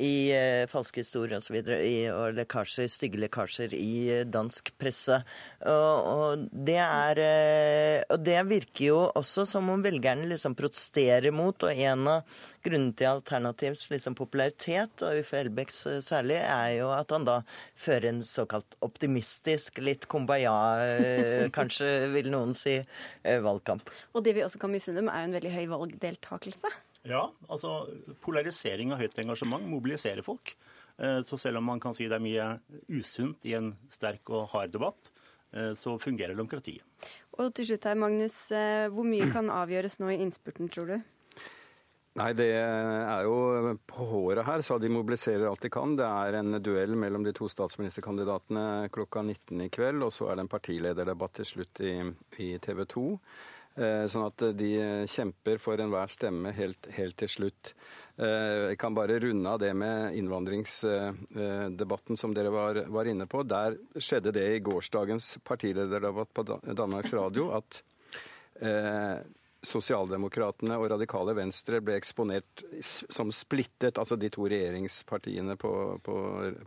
[0.00, 1.58] i eh, falske historier osv.
[1.60, 5.20] Og lekkasjer, stygge lekkasjer i eh, dansk presse.
[5.68, 11.34] Og, og, det er, eh, og det virker jo også som om velgerne liksom protesterer
[11.34, 11.54] mot.
[11.66, 16.90] Og en av grunnene til Alternativs liksom popularitet, og Uffe Elbæks eh, særlig, er jo
[16.96, 17.40] at han da
[17.78, 20.56] fører en såkalt optimistisk, litt kumbaya,
[21.56, 22.80] kanskje vil noen si,
[23.22, 23.88] valgkamp.
[24.14, 26.72] Og det vi også kan misunne dem, er jo en veldig høy valgdeltakelse.
[27.08, 27.86] Ja, altså
[28.20, 30.52] polarisering og høyt engasjement mobiliserer folk.
[31.00, 32.48] Eh, så selv om man kan si det er mye
[32.92, 35.12] usunt i en sterk og hard debatt,
[35.54, 36.84] eh, så fungerer demokratiet.
[37.38, 38.36] Og til slutt her, Magnus.
[38.52, 41.00] Eh, hvor mye kan avgjøres nå i innspurten, tror du?
[42.18, 45.94] Nei, det er jo på håret her, så de mobiliserer alt de kan.
[45.96, 50.36] Det er en duell mellom de to statsministerkandidatene klokka 19 i kveld, og så er
[50.36, 51.94] det en partilederdebatt til slutt i,
[52.42, 53.06] i TV 2.
[53.80, 54.70] Eh, sånn at de
[55.08, 57.72] kjemper for enhver stemme helt, helt til slutt.
[58.20, 63.42] Eh, jeg kan bare runde av det med innvandringsdebatten som dere var, var, inne på.
[63.48, 66.42] Der skjedde det i gårsdagens partilederdebatt på
[66.76, 67.80] Danmarks Radio at
[68.60, 69.16] eh,
[69.62, 75.72] Sosialdemokratene og Radikale Venstre ble eksponert som splittet, altså de to regjeringspartiene på,
[76.04, 76.14] på,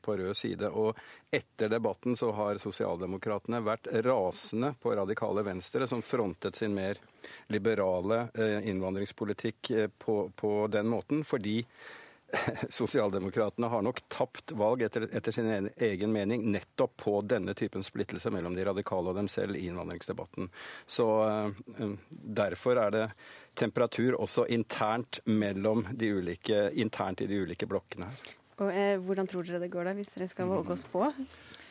[0.04, 0.70] på, rød side.
[0.70, 0.94] Og
[1.34, 7.02] etter debatten så har Sosialdemokratene vært rasende på Radikale Venstre, som frontet sin mer
[7.50, 11.64] liberale eh, innvandringspolitikk eh, på, på den måten, fordi
[12.70, 18.32] Sosialdemokratene har nok tapt valg etter, etter, sin egen mening nettopp på denne typen splittelse
[18.34, 20.50] mellom de radikale og dem selv i innvandringsdebatten.
[20.88, 23.08] Så uh, derfor er det
[23.60, 28.32] temperatur også internt, mellom de ulike, internt i de ulike blokkene her.
[28.62, 31.06] Og eh, Hvordan tror dere det går da, hvis dere skal våge oss på?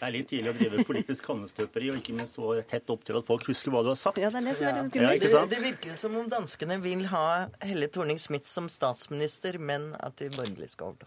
[0.03, 3.21] Det er litt tidlig å drive politisk kannestøperi og ikke minst så tett opp til
[3.21, 4.17] at folk husker hva du har sagt.
[4.19, 5.27] Ja, Det er det som er litt skummelt.
[5.31, 7.27] Ja, det, det, virker som om danskene vil ha
[7.63, 11.07] Helle Thorning-Smith som statsminister, men at de borgerlige skal overta.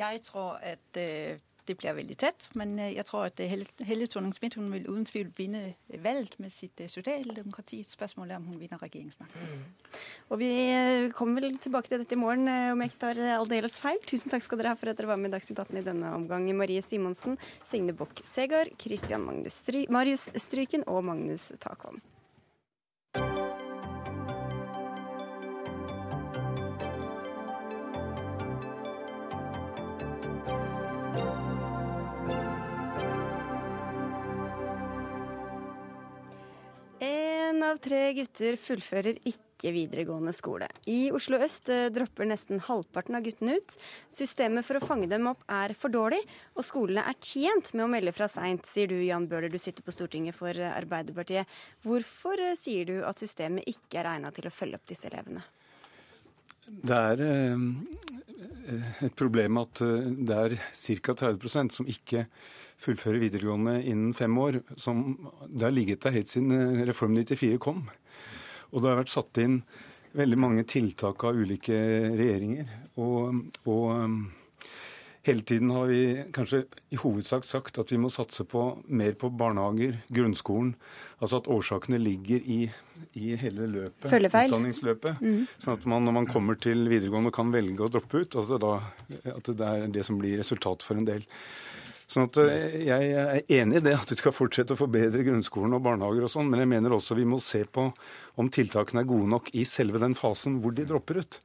[0.00, 1.36] Jeg tror at uh,
[1.68, 2.48] det blir veldig tett.
[2.58, 5.62] Men jeg tror at Helle, Helle Thorning-Smith hun vil uten tvil vinne
[6.04, 7.82] valget med sitt sosialdemokrati.
[7.86, 9.52] Spørsmålet er om hun vinner regjeringsmakten.
[9.52, 10.00] Mm.
[10.30, 10.50] Og vi
[11.16, 14.00] kommer vel tilbake til dette i morgen, om jeg ikke tar aldeles feil.
[14.06, 16.12] Tusen takk skal dere ha for at dere var med i Dagsnytt 18 i denne
[16.16, 16.48] omgang.
[16.56, 22.00] Marie Simonsen, Signe Bokk-Segar, Christian Stry Marius Stryken og Magnus Takholm.
[37.66, 40.68] Av tre gutter fullfører ikke videregående skole.
[40.90, 43.76] I Oslo øst eh, dropper nesten halvparten av guttene ut.
[44.14, 46.22] Systemet for å fange dem opp er for dårlig,
[46.54, 49.86] og skolene er tjent med å melde fra seint, sier du Jan Bøhler, du sitter
[49.86, 51.50] på Stortinget for Arbeiderpartiet.
[51.86, 55.44] Hvorfor eh, sier du at systemet ikke er egna til å følge opp disse elevene?
[56.66, 57.20] Det er
[59.06, 61.14] et problem at det er ca.
[61.14, 62.24] 30% som ikke
[62.82, 64.60] fullfører videregående innen fem år.
[64.76, 65.16] Som,
[65.48, 67.84] det har ligget der helt siden eh, Reform 94 kom.
[68.72, 69.60] Og det har vært satt inn
[70.16, 71.76] veldig mange tiltak av ulike
[72.16, 72.68] regjeringer.
[73.02, 74.18] Og, og eh,
[75.26, 76.00] hele tiden har vi
[76.34, 76.62] kanskje
[76.94, 80.74] i hovedsak sagt at vi må satse på mer på barnehager, grunnskolen.
[81.18, 82.58] Altså at årsakene ligger i,
[83.18, 85.22] i hele løpet, utdanningsløpet.
[85.22, 85.46] Mm.
[85.58, 88.38] Sånn at man når man kommer til videregående kan velge å droppe ut.
[88.38, 88.74] Altså da,
[89.34, 91.26] at det er det som blir resultatet for en del.
[92.06, 95.74] Sånn at eh, Jeg er enig i det at vi skal fortsette å forbedre grunnskolen
[95.74, 97.88] og barnehager og sånn, men jeg mener også vi må se på
[98.38, 101.40] om tiltakene er gode nok i selve den fasen hvor de dropper ut.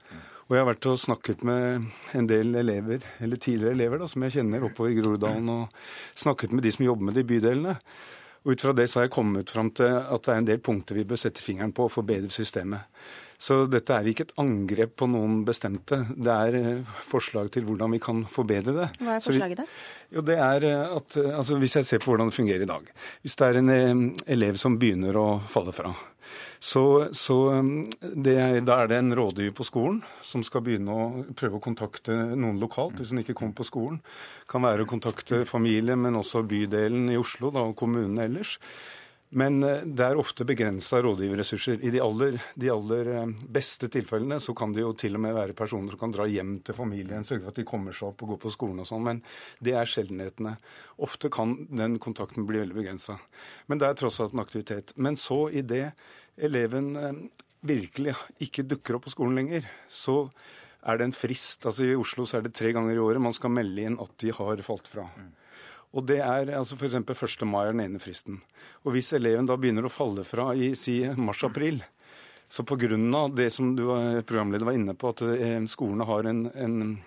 [0.51, 1.85] Og Jeg har vært og snakket med
[2.19, 6.51] en del elever, eller tidligere elever da, som jeg kjenner oppover i Groruddalen, og snakket
[6.51, 7.77] med de som jobber med de bydelene.
[8.43, 10.59] Og Ut fra det så har jeg kommet fram til at det er en del
[10.59, 12.83] punkter vi bør sette fingeren på og forbedre systemet.
[13.41, 16.03] Så dette er ikke et angrep på noen bestemte.
[16.11, 18.91] Det er eh, forslag til hvordan vi kan forbedre det.
[18.99, 19.65] Hva er forslaget, da?
[20.11, 22.69] Jo, det er eh, at, eh, altså Hvis jeg ser på hvordan det fungerer i
[22.69, 22.91] dag.
[23.23, 25.95] Hvis det er en elev som begynner å falle fra,
[26.61, 27.35] så, så
[28.01, 28.35] det,
[28.67, 32.61] da er det en rådgiver på skolen som skal begynne å prøve å kontakte noen
[32.61, 33.97] lokalt hvis han ikke kommer på skolen.
[34.51, 38.59] Kan være å kontakte familie, men også bydelen i Oslo da, og kommunene ellers.
[39.33, 41.79] Men eh, det er ofte begrensa rådgiverressurser.
[41.87, 45.35] I de aller, de aller, eh, beste tilfellene så kan det jo til og med
[45.37, 48.25] være personer som kan dra hjem til familien, sørge for at de kommer seg opp
[48.25, 49.05] og går på skolen og sånn.
[49.07, 49.21] Men
[49.63, 50.57] det er sjeldenhetene.
[51.07, 53.17] Ofte kan den kontakten bli veldig begrensa.
[53.71, 54.93] Men det er tross alt en aktivitet.
[54.99, 55.93] Men så idet
[56.41, 57.21] eleven eh,
[57.67, 60.25] virkelig ikke dukker opp på skolen lenger, så
[60.81, 61.67] er det en frist.
[61.69, 64.15] Altså I Oslo så er det tre ganger i året man skal melde inn at
[64.23, 65.05] de har falt fra.
[65.91, 66.95] Og det er altså f.eks.
[67.03, 67.47] 1.
[67.49, 68.39] mai er den ene fristen.
[68.85, 71.81] Og hvis eleven da begynner å falle fra i si mars-april,
[72.51, 72.97] så pga.
[73.35, 73.85] det som du
[74.27, 76.97] programleder var inne på, at eh, skolene har en, en eh,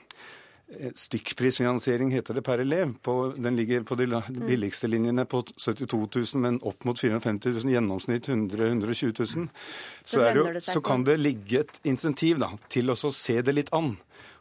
[0.94, 2.94] stykkprisfinansiering, heter det, per elev.
[3.02, 4.08] På, den ligger på de
[4.46, 9.48] billigste linjene på 72 000, men opp mot 450 000, gjennomsnitt 100 120 000.
[10.04, 13.94] Så, jo, så kan det ligge et insentiv da, til å se det litt an.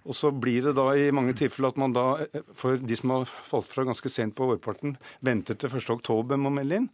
[0.04, 2.06] Og så blir det da i mange tilfeller at man da,
[2.60, 6.56] for de som har falt fra ganske sent på vårparten, venter til 1.10 med å
[6.58, 6.90] melde inn.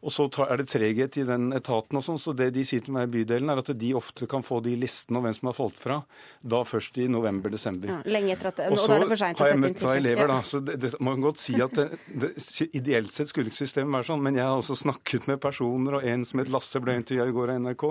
[0.00, 2.94] Og så er det treghet i den etaten og sånn, så det de sier til
[2.96, 5.56] meg i bydelen, er at de ofte kan få de listene om hvem som har
[5.58, 5.98] falt fra,
[6.40, 7.90] da først i november-desember.
[7.92, 10.92] Ja, lenge etter at, og så har jeg møtt da elever, da, så det, det,
[11.04, 11.88] man kan godt si at det,
[12.24, 12.30] det,
[12.80, 16.08] ideelt sett skulle ikke systemet være sånn, men jeg har altså snakket med personer, og
[16.14, 17.86] en som het Lasse ble intervjua i går av NRK,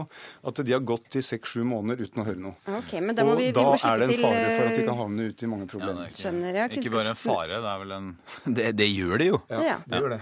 [0.50, 2.58] at de har gått i seks-sju måneder uten å høre noe.
[2.80, 4.88] Okay, men da må vi, og vi da er det en fare for at de
[4.89, 6.08] kan havne ute i mange problemer.
[6.08, 8.12] Ja, ikke, Skjønner, ja, ikke bare en fare, det er vel en
[8.60, 9.39] Det, det gjør det jo.
[9.54, 10.22] Ja, det gjør det.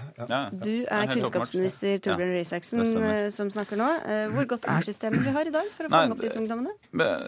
[0.68, 3.88] Du er kunnskapsminister minister Torbjørn Røe Isaksen eh, som snakker nå.
[4.06, 6.74] Eh, hvor godt er systemet vi har i dag for å fange opp disse ungdommene?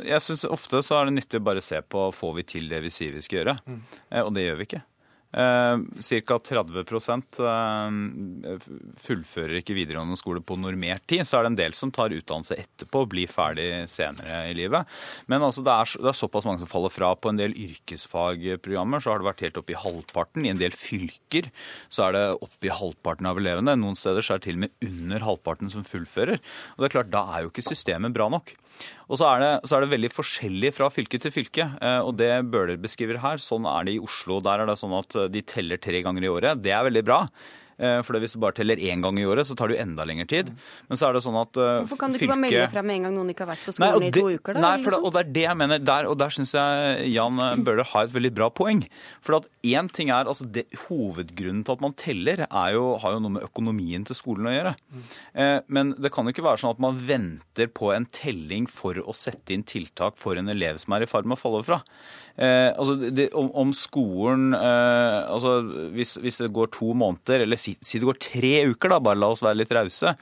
[0.07, 2.81] Jeg synes Ofte så er det nyttig å bare se på får vi til det
[2.85, 3.57] vi sier vi skal gjøre.
[3.65, 3.81] Mm.
[4.09, 4.83] Eh, og det gjør vi ikke.
[5.29, 5.77] Eh,
[6.25, 6.39] Ca.
[6.41, 6.79] 30
[7.45, 8.63] eh,
[8.97, 11.21] fullfører ikke videregående skole på normert tid.
[11.27, 14.89] Så er det en del som tar utdannelse etterpå og blir ferdig senere i livet.
[15.29, 17.11] Men altså, det, er, det, er, såpass mange som faller fra.
[17.13, 20.47] På en del yrkesfagprogrammer så har det vært helt opp i halvparten.
[20.47, 21.51] I en del fylker
[21.93, 23.77] så er det opp i halvparten av elevene.
[23.77, 26.41] Noen steder så er det til og med under halvparten som fullfører.
[26.75, 28.55] Og det er klart, Da er jo ikke systemet bra nok.
[29.09, 32.13] Og så er, det, så er, det, veldig forskjellig fra fylke til fylke, eh, og
[32.19, 33.41] det Bøhler beskriver her.
[33.43, 34.39] Sånn er det i Oslo.
[34.45, 36.61] Der er det sånn at de teller tre ganger i året.
[36.63, 37.23] Det er veldig bra.
[37.79, 40.03] Eh, for hvis du bare teller én gang i året, så tar det jo enda
[40.07, 40.51] lengre tid.
[40.89, 42.33] Men så er det sånn at uh, Hvorfor kan du ikke fylke...
[42.33, 44.19] bare melde fra med en gang noen ikke har vært på skolen nei, det, i
[44.19, 44.57] to uker?
[44.57, 44.63] da?
[44.65, 45.83] Nei, det, og det er det jeg mener.
[45.89, 48.83] Der, og der syns jeg Jan Bøhler har et veldig bra poeng.
[49.25, 53.23] For at én ting er altså det, Hovedgrunnen til at man teller, jo, har jo
[53.23, 54.75] noe med økonomien til skolen å gjøre.
[54.91, 55.05] Mm.
[55.43, 58.99] Eh, men det kan jo ikke være sånn at man venter på en telling for
[58.99, 61.79] å sette inn tiltak for en elev som er i ferd med å falle fra.
[62.39, 65.57] Eh, altså det, om, om, skolen eh, altså
[65.91, 69.19] hvis, hvis, det går to måneder, eller si, si, det går tre uker, da, bare
[69.19, 70.13] la oss være litt rause,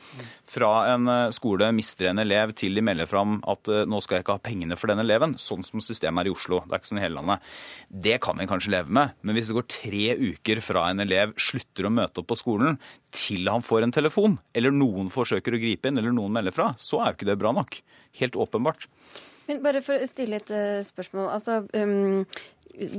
[0.49, 4.17] fra en eh, skole mister en elev til de melder fram at eh, nå skal
[4.17, 6.63] jeg ikke ha pengene for den eleven, sånn som systemet er i Oslo.
[6.65, 7.53] Det er ikke sånn i hele landet.
[8.07, 11.37] Det kan vi kanskje leve med, men hvis det går tre uker fra en elev
[11.37, 12.81] slutter å møte opp på skolen,
[13.13, 16.71] til han får en telefon, eller noen forsøker å gripe inn, eller noen melder fra,
[16.81, 17.77] så er jo ikke det bra nok.
[18.17, 18.89] Helt åpenbart.
[19.47, 21.29] Men bare for å stille et uh, spørsmål.
[21.37, 22.23] Altså, um,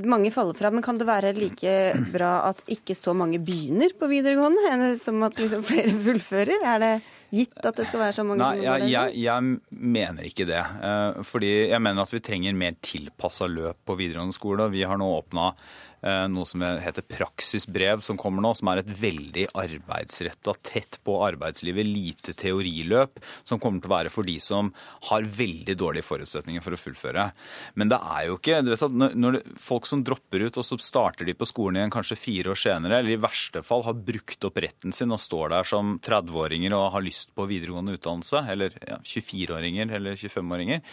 [0.08, 1.74] mange faller fra, men kan det være like
[2.11, 6.64] bra at ikke så mange begynner på videregående, som at liksom flere fullfører?
[6.66, 6.92] Er det
[7.30, 10.48] gitt at det skal være så mange Nei, som går jeg, jeg, jeg mener ikke
[10.48, 10.62] det.
[10.82, 14.70] Uh, fordi jeg mener at vi trenger mer tilpassa løp på videregående skole.
[14.72, 18.90] Vi har nå åpna Eh, noe som heter praksisbrev, som kommer nå, som er et
[19.00, 24.70] veldig arbeidsretta, tett på arbeidslivet, lite teoriløp, som kommer til å være for de som
[25.08, 27.28] har veldig dårlige forutsetninger for å fullføre.
[27.74, 30.78] Men det er jo ikke du vet at når, Folk som dropper ut, og så
[30.80, 34.44] starter de på skolen igjen kanskje fire år senere, eller i verste fall har brukt
[34.46, 38.76] opp retten sin og står der som 30-åringer og har lyst på videregående utdannelse, eller
[38.87, 40.84] ja, 24-åringer eller 25-åringer,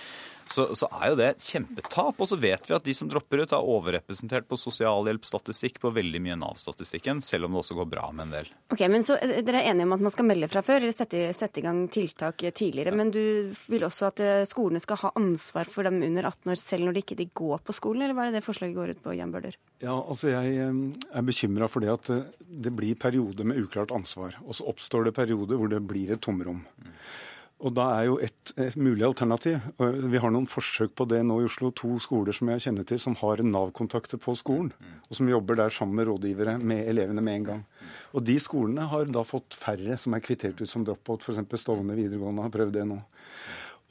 [0.51, 2.19] så, så, er jo det et kjempetap.
[2.21, 6.21] Og så vet vi at de som dropper ut, er overrepresentert på sosialhjelpsstatistikk på veldig
[6.23, 8.51] mye Nav-statistikken, selv om det også går bra med en del.
[8.73, 10.95] Ok, men så eh, Dere er enige om at man skal melde fra før, eller
[10.95, 12.93] sette, sette i gang tiltak tidligere.
[12.93, 12.99] Ja.
[13.01, 13.21] Men du
[13.71, 16.97] vil også at eh, skolene skal ha ansvar for dem under 18 år, selv når
[16.97, 19.33] de ikke går på skolen, eller hva er det det forslaget går ut på, Jan
[19.33, 19.59] Bøhler?
[19.83, 20.81] Ja, altså Jeg eh,
[21.11, 22.11] er bekymra for det at
[22.45, 24.37] det blir perioder med uklart ansvar.
[24.45, 26.63] Og så oppstår det perioder hvor det blir et tomrom.
[26.81, 26.93] Mm.
[27.63, 31.37] Og da er jo et, et, mulig alternativ Vi har noen forsøk på det nå
[31.39, 31.71] i Oslo.
[31.71, 34.73] To skoler som jeg kjenner til som har Nav-kontakter på skolen,
[35.07, 37.63] og som jobber der sammen med rådgivere med elevene med en gang.
[38.11, 41.23] Og de skolene har da fått færre som er kvittert ut som drop-out.
[41.23, 41.61] F.eks.
[41.63, 42.99] Stovner videregående har prøvd det nå.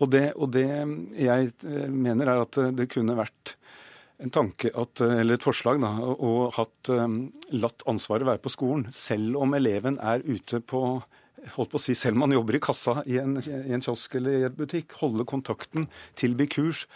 [0.03, 0.68] Og det, og det
[1.16, 3.57] jeg eh, mener er at det kunne vært
[4.22, 7.18] en tanke at, eller et forslag da, og hatt, eh,
[7.57, 10.85] latt ansvaret være på skolen, selv om eleven er ute på
[11.57, 14.16] holdt på å si, selv om man jobber i kassa i en, i en kiosk
[14.20, 16.87] eller i en butikk, holde kontakten, tilby kurs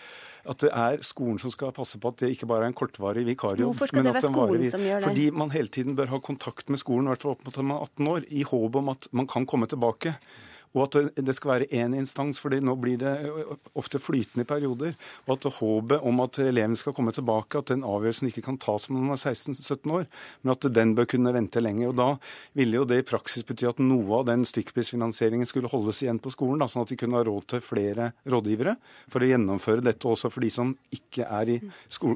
[0.48, 3.24] at det er skolen som skal passe på at det ikke bare er en kortvarig
[3.28, 3.68] vikarjobb.
[3.68, 5.08] Hvorfor skal det være skolen som gjør det?
[5.11, 8.12] Fordi man hele tiden bør ha kontakt med skolen, i hvert fall opp mot 18
[8.14, 10.14] år, i håp om at man kan komme tilbake
[10.76, 13.14] og at det skal være én instans, fordi nå blir det
[13.78, 14.94] ofte flytende i perioder.
[15.26, 18.88] Og at håpet om at eleven skal komme tilbake, at den avgjørelsen ikke kan tas
[18.90, 20.07] når man er 16-17 år,
[20.42, 21.88] men at den bør kunne vente lenge.
[21.88, 22.09] Og Da
[22.59, 26.33] ville jo det i praksis bety at noe av den stykkprisfinansieringen skulle holdes igjen på
[26.35, 28.76] skolen, da, sånn at de kunne ha råd til flere rådgivere
[29.09, 31.59] for å gjennomføre dette også for de som ikke er i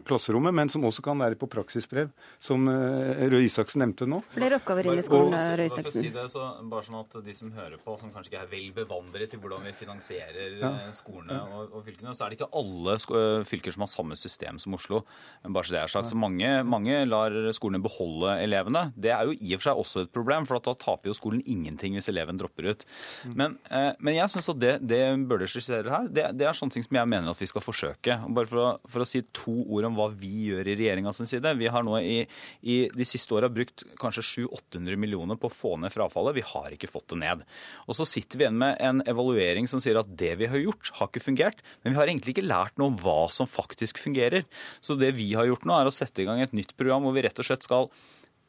[0.06, 2.12] klasserommet, men som også kan være på praksisbrev,
[2.42, 4.22] som uh, Røe Isaksen nevnte nå.
[4.34, 6.06] Flere oppgaver inn i skolen, Røe Isaksen.
[6.06, 8.70] Si det, så, bare sånn at de som hører på, som kanskje ikke er vel
[8.76, 10.56] bevandret i hvordan vi finansierer.
[10.58, 12.14] Eh, skolene og, og, fylkene.
[12.16, 15.02] Så er det ikke alle eh, fylker som har samme system som Oslo.
[15.44, 16.10] bare Så det er sagt.
[16.10, 18.88] Så mange, mange, lar skolene beholde elevene.
[18.96, 21.42] Det er jo i og for seg også et problem, for da taper jo skolen
[21.46, 22.86] ingenting hvis eleven dropper ut.
[23.26, 23.34] Mm.
[23.38, 26.74] Men, eh, men, jeg syns at det, det Bøhler skisserer her, det, det, er sånne
[26.74, 28.18] ting som jeg mener at vi skal forsøke.
[28.34, 31.30] Bare for å, for å si to ord om hva vi gjør i regjeringa sin
[31.30, 31.54] side.
[31.58, 32.22] Vi har nå i,
[32.62, 36.38] i de siste åra brukt kanskje 700-800 millioner på å få ned frafallet.
[36.38, 37.44] Vi har ikke fått det ned.
[37.86, 40.92] Og så sitter vi igjen med en evaluering som sier at det vi har gjort,
[40.98, 41.62] har ikke fungert.
[41.82, 44.46] Men vi har egentlig ikke lært noe om hva som faktisk fungerer.
[44.84, 47.16] Så det vi har gjort nå, er å sette i gang et nytt program hvor
[47.16, 47.90] vi rett og slett skal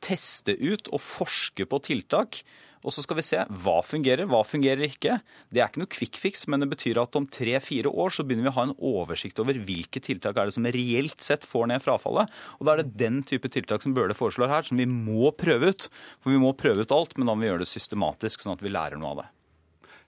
[0.03, 2.43] teste ut og forske på tiltak
[2.83, 5.17] og så skal vi se hva fungerer, hva fungerer ikke.
[5.53, 8.49] Det er ikke noe quick fix, men det betyr at om tre-fire år så begynner
[8.49, 11.83] vi å ha en oversikt over hvilke tiltak er det som reelt sett får ned
[11.83, 12.31] frafallet.
[12.59, 15.71] Og da er det den type tiltak som Bøhler foreslår her, som vi må prøve
[15.71, 15.87] ut.
[16.19, 18.65] For vi må prøve ut alt, men da må vi gjøre det systematisk, sånn at
[18.65, 19.29] vi lærer noe av det.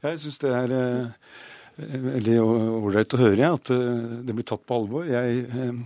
[0.04, 1.32] Jeg syns det er eh,
[1.78, 5.08] veldig ålreit å høre at eh, det blir tatt på alvor.
[5.08, 5.80] Jeg eh,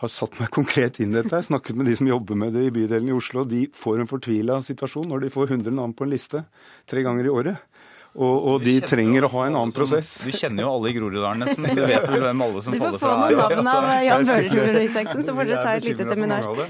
[0.00, 1.34] har satt meg konkret inn i dette.
[1.36, 3.44] Jeg snakket med de som jobber med det i bydelen i Oslo.
[3.48, 6.44] De får en fortvila situasjon når de får 100 navn på en liste
[6.90, 7.71] tre ganger i året.
[8.12, 10.10] Og, og de trenger å ha en annen prosess.
[10.20, 13.00] Du kjenner jo alle i Groruddalen nesten, så du vet vel hvem alle som faller
[13.00, 13.14] fra.
[13.30, 16.08] Du får få noen navn av Jan Bøhler Isaksen, så får dere ta et lite
[16.10, 16.48] seminar.
[16.50, 16.66] Og det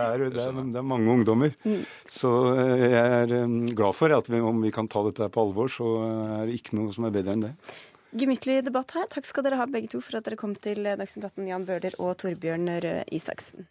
[0.00, 1.52] er, det, er, det er, mange ungdommer.
[1.68, 1.82] Mm.
[2.08, 5.44] Så eh, jeg er eh, glad for at vi, om vi kan ta dette på
[5.44, 5.92] alvor, så
[6.40, 7.54] er det ikke noe som er bedre enn det.
[8.16, 9.04] Gemyttlig debatt her.
[9.12, 12.00] Takk skal dere ha begge to for at dere kom til Dagsnytt 18, Jan Bøhler
[12.00, 13.68] og Torbjørn Røe Isaksen.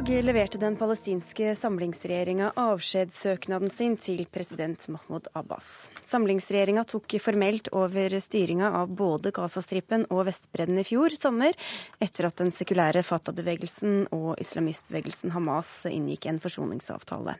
[0.00, 5.90] Dag leverte den palestinske samlingsregjeringa avskjedssøknaden sin til president Mahmoud Abbas.
[6.08, 11.52] Samlingsregjeringa tok formelt over styringa av både Gazastripen og Vestbredden i fjor sommer,
[12.00, 17.36] etter at den sekulære Fatah-bevegelsen og islamistbevegelsen Hamas inngikk en forsoningsavtale.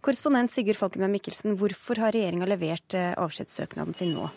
[0.00, 4.30] Korrespondent Sigurd Falkenberg Mikkelsen, hvorfor har regjeringa levert avskjedssøknaden sin nå?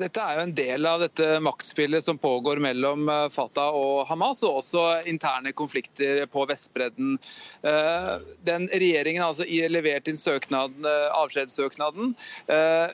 [0.00, 4.40] Dette er jo en del av dette maktspillet som pågår mellom eh, Fatah og Hamas,
[4.46, 7.18] og også interne konflikter på Vestbredden.
[7.66, 8.12] Eh,
[8.46, 12.14] den Regjeringen har altså levert inn eh, avskjedssøknaden,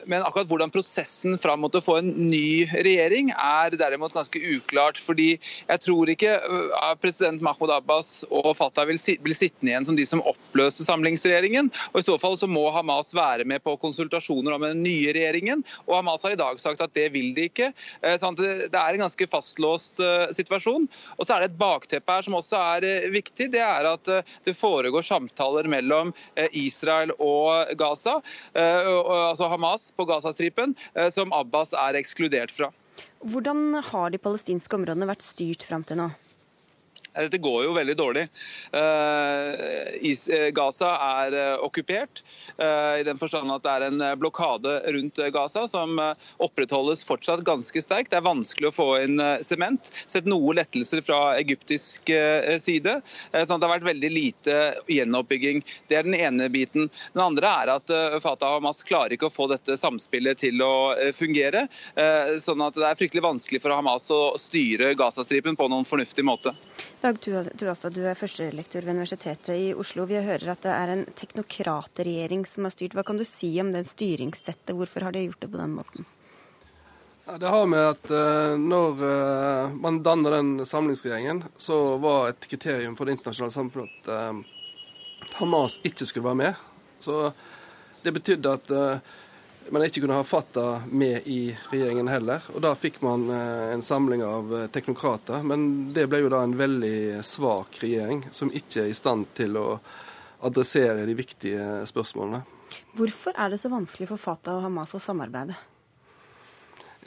[0.09, 4.97] men akkurat hvordan prosessen fram mot å få en ny regjering er derimot ganske uklart.
[4.97, 6.35] fordi Jeg tror ikke
[7.01, 11.71] president Mahmoud Abbas og Fatah vil bli sittende igjen som de som oppløser samlingsregjeringen.
[11.93, 15.63] og I så fall så må Hamas være med på konsultasjoner om den nye regjeringen.
[15.87, 17.71] og Hamas har i dag sagt at at det vil de ikke.
[18.21, 20.87] Sånn det er en ganske fastlåst eh, situasjon.
[21.17, 23.51] Og så er det et bakteppe her som også er eh, viktig.
[23.55, 24.11] Det er at
[24.45, 26.11] det foregår samtaler mellom
[26.55, 28.17] Israel og Gaza,
[28.53, 30.75] altså Hamas på Gazastripen,
[31.13, 32.71] som Abbas er ekskludert fra.
[33.19, 36.09] Hvordan har de palestinske områdene vært styrt fram til nå?
[37.19, 38.25] Dette går jo veldig dårlig.
[38.71, 40.91] Eh, eh, Gaza
[41.23, 42.23] er eh, okkupert,
[42.59, 45.95] i den forstand at det er en blokade rundt Gaza som
[46.43, 48.11] opprettholdes fortsatt ganske sterkt.
[48.11, 49.91] Det er vanskelig å få inn sement.
[50.11, 52.11] Sett noe lettelser fra egyptisk
[52.59, 52.95] side.
[53.31, 54.57] sånn at det har vært veldig lite
[54.91, 55.63] gjenoppbygging.
[55.87, 56.89] Det er den ene biten.
[57.15, 60.73] Den andre er at Fatah og Hamas klarer ikke å få dette samspillet til å
[61.15, 61.67] fungere.
[62.43, 66.55] sånn at det er fryktelig vanskelig for Hamas å styre Gazastripen på noen fornuftig måte.
[66.99, 70.03] Dag Tuasa, du er førstelektor ved Universitetet i Oslo.
[70.03, 72.97] Vi hører at det er en teknokratregjering som har styrt.
[72.97, 74.73] Hva kan du si om den styringssettet?
[74.75, 76.09] Hvorfor har de gjort det på den måten?
[77.23, 82.49] Ja, det har med at uh, når uh, man danner den samlingsregjeringen, så var et
[82.51, 86.67] kriterium for det internasjonale samfunnet at uh, Hamas ikke skulle være med.
[86.99, 87.29] Så
[88.03, 88.75] det betydde at
[89.71, 92.45] men ikke kunne ha Fatah med i regjeringen heller.
[92.53, 95.43] Og Da fikk man eh, en samling av eh, teknokrater.
[95.45, 99.57] Men det ble jo da en veldig svak regjering, som ikke er i stand til
[99.59, 99.67] å
[100.47, 102.43] adressere de viktige spørsmålene.
[102.97, 105.57] Hvorfor er det så vanskelig for Fatah og Hamas å samarbeide?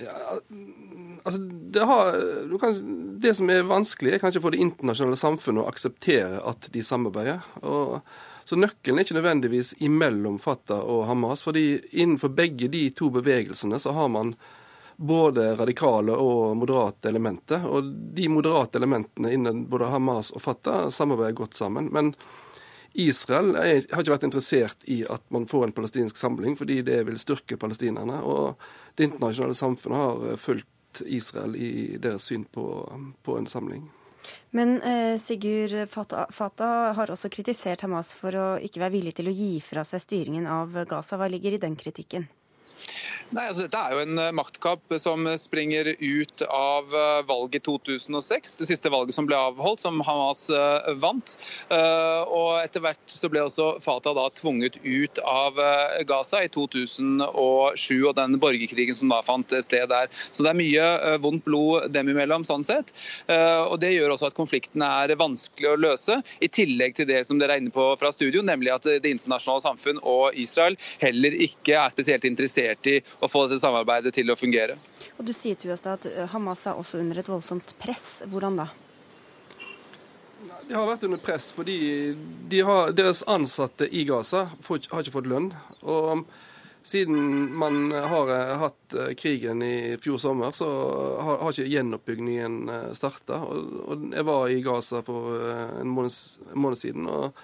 [0.01, 0.13] Ja,
[1.23, 2.17] altså det, har,
[2.61, 2.77] kan,
[3.21, 7.43] det, som er vanskelig, er kanskje for det internasjonale samfunnet å akseptere at de samarbeider.
[7.61, 7.99] Og
[8.45, 11.43] så nøkkelen er ikke nødvendigvis imellom Fatah og Hamas.
[11.43, 14.35] fordi innenfor begge de to bevegelsene så har man
[14.97, 17.65] både radikale og moderate elementer.
[17.67, 17.85] Og
[18.15, 21.89] de moderate elementene innen både Hamas og Fatah samarbeider godt sammen.
[21.93, 22.15] Men
[22.93, 27.01] Israel er, har ikke vært interessert i at man får en palestinsk samling, fordi det
[27.09, 28.21] vil styrke palestinerne.
[28.23, 28.61] Og
[28.97, 32.67] det internasjonale samfunnet har fulgt Israel i deres syn på,
[33.25, 33.89] på en samling.
[34.51, 39.35] Men eh, Sigurd Fatah har også kritisert Hamas for å ikke være villig til å
[39.37, 41.19] gi fra seg styringen av Gaza.
[41.21, 42.29] Hva ligger i den kritikken?
[43.33, 48.59] Nei, altså Dette er jo en eh, maktkamp som springer ut av eh, valget 2006.
[48.61, 51.33] Det siste valget som ble avholdt, som Hamas eh, vant.
[51.73, 55.57] Og Etter hvert så ble også Fatah da tvunget ut av
[56.09, 60.11] Gaza i 2007 og den borgerkrigen som da fant sted der.
[60.31, 62.93] Så det er mye vondt blod dem imellom sånn sett.
[63.29, 67.41] Og Det gjør også at konflikten er vanskelig å løse, i tillegg til det som
[67.41, 71.77] dere er inne på fra studio, nemlig at det internasjonale samfunn og Israel heller ikke
[71.81, 74.79] er spesielt interessert i å få dette samarbeidet til å fungere.
[75.19, 78.23] Og Du sier til oss at eh, Hamas er også under et voldsomt press.
[78.31, 78.69] Hvordan da?
[80.69, 81.77] De har vært under press fordi
[82.51, 85.51] de har, deres ansatte i Gaza får, har ikke fått lønn.
[85.83, 86.25] Og
[86.83, 90.69] siden man har eh, hatt eh, krigen i fjor sommer, så
[91.23, 92.61] har, har ikke gjenoppbyggingen
[92.99, 93.43] starta.
[93.47, 95.37] Og, og, jeg var i Gaza for
[95.81, 97.11] en måned, en måned siden.
[97.11, 97.43] og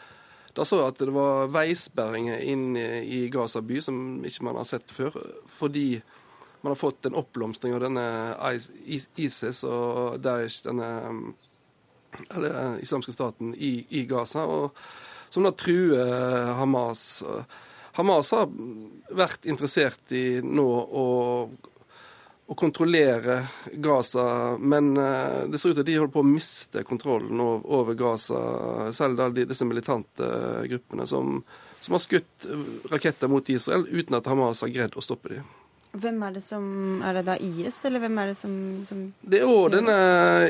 [0.59, 4.67] da så jeg at det var veisperringer inn i Gaza by som ikke man har
[4.69, 5.15] sett før.
[5.59, 6.01] Fordi
[6.61, 8.07] man har fått en oppblomstring av denne
[9.17, 10.89] ISIS og Daesh, denne
[12.35, 14.43] eller islamske staten, i, i Gaza.
[14.45, 14.75] Og,
[15.31, 17.23] som da truer Hamas.
[17.99, 18.51] Hamas har
[19.15, 21.07] vært interessert i nå å
[22.49, 23.43] å kontrollere
[23.77, 27.97] Gaza, men eh, det ser ut til at de holder på å miste kontrollen over
[27.99, 28.41] Gaza,
[28.97, 30.29] selv da disse militante
[30.71, 31.43] gruppene som,
[31.81, 32.49] som, har skutt
[32.89, 35.55] raketter mot Israel uten at Hamas har greid å stoppe dem.
[35.99, 36.65] Hvem er det som
[37.01, 39.95] Er det da IS, eller hvem er det som, som Det er òg denne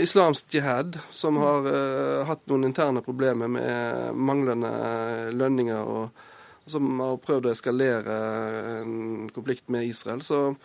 [0.02, 4.70] islamsk jihad, som har uh, hatt noen interne problemer med manglende
[5.34, 6.26] lønninger, og,
[6.62, 8.18] og som har prøvd å eskalere
[8.80, 10.26] en konflikt med Israel.
[10.26, 10.58] Så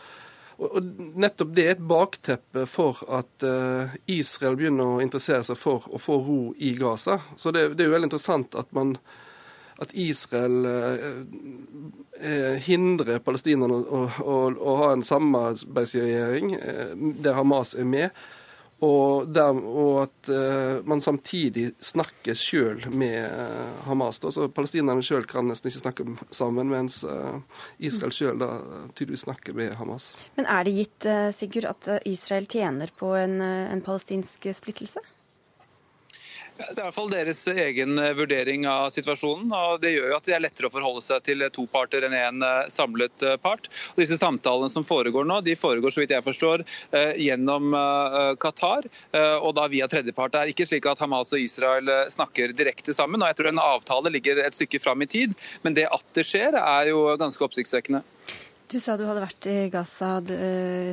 [0.62, 0.86] og
[1.18, 6.01] Nettopp det er et bakteppe for at eh, Israel begynner å interessere seg for å
[6.01, 7.20] få ro i Gaza.
[7.38, 8.93] Så det, det er jo veldig interessant at, man,
[9.82, 11.10] at Israel eh,
[12.22, 16.95] eh hindrer palestinerne å, å, å, ha en samarbeidsregjering eh,
[17.26, 18.24] der Hamas er med.
[18.84, 24.19] Og, der, og at uh, man samtidig snakker sjøl med uh, Hamas.
[24.23, 24.31] Da.
[24.34, 27.39] Så Palestinerne sjøl kan nesten ikke snakke sammen, mens uh,
[27.79, 28.43] Israel sjøl
[28.91, 30.11] tydeligvis snakker med Hamas.
[30.36, 35.03] Men er det gitt, Sigurd, at Israel tjener på en, en palestinsk splittelse?
[36.54, 39.49] Det er i hvert fall deres egen eh, vurdering av situasjonen.
[39.58, 42.14] og Det gjør jo at det er lettere å forholde seg til to parter enn
[42.14, 43.70] én en eh, samlet eh, part.
[43.95, 46.64] Og disse Samtalene som foregår nå, de foregår så vidt jeg forstår,
[47.20, 47.74] gjennom
[48.41, 48.86] Qatar,
[49.43, 50.34] og da via tredjepart.
[50.34, 53.22] Det er ikke slik at Hamas og Israel snakker direkte sammen.
[53.22, 55.36] og jeg tror En avtale ligger et stykke fram i tid,
[55.66, 58.04] men det at det skjer, er jo ganske oppsiktsvekkende.
[58.72, 60.16] Du sa du hadde vært i Gaza.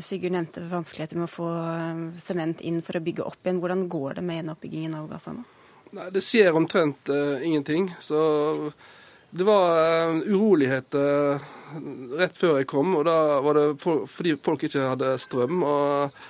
[0.05, 1.49] Sigurd nevnte vanskeligheter med å få
[2.21, 3.61] sement inn for å bygge opp igjen.
[3.63, 5.47] Hvordan går det med gjenoppbyggingen av Gaza nå?
[5.97, 7.95] Nei, Det skjer omtrent uh, ingenting.
[8.01, 8.73] Så
[9.31, 11.41] det var uh, uroligheter
[12.19, 15.63] rett før jeg kom, og da var det for, fordi folk ikke hadde strøm.
[15.63, 16.21] og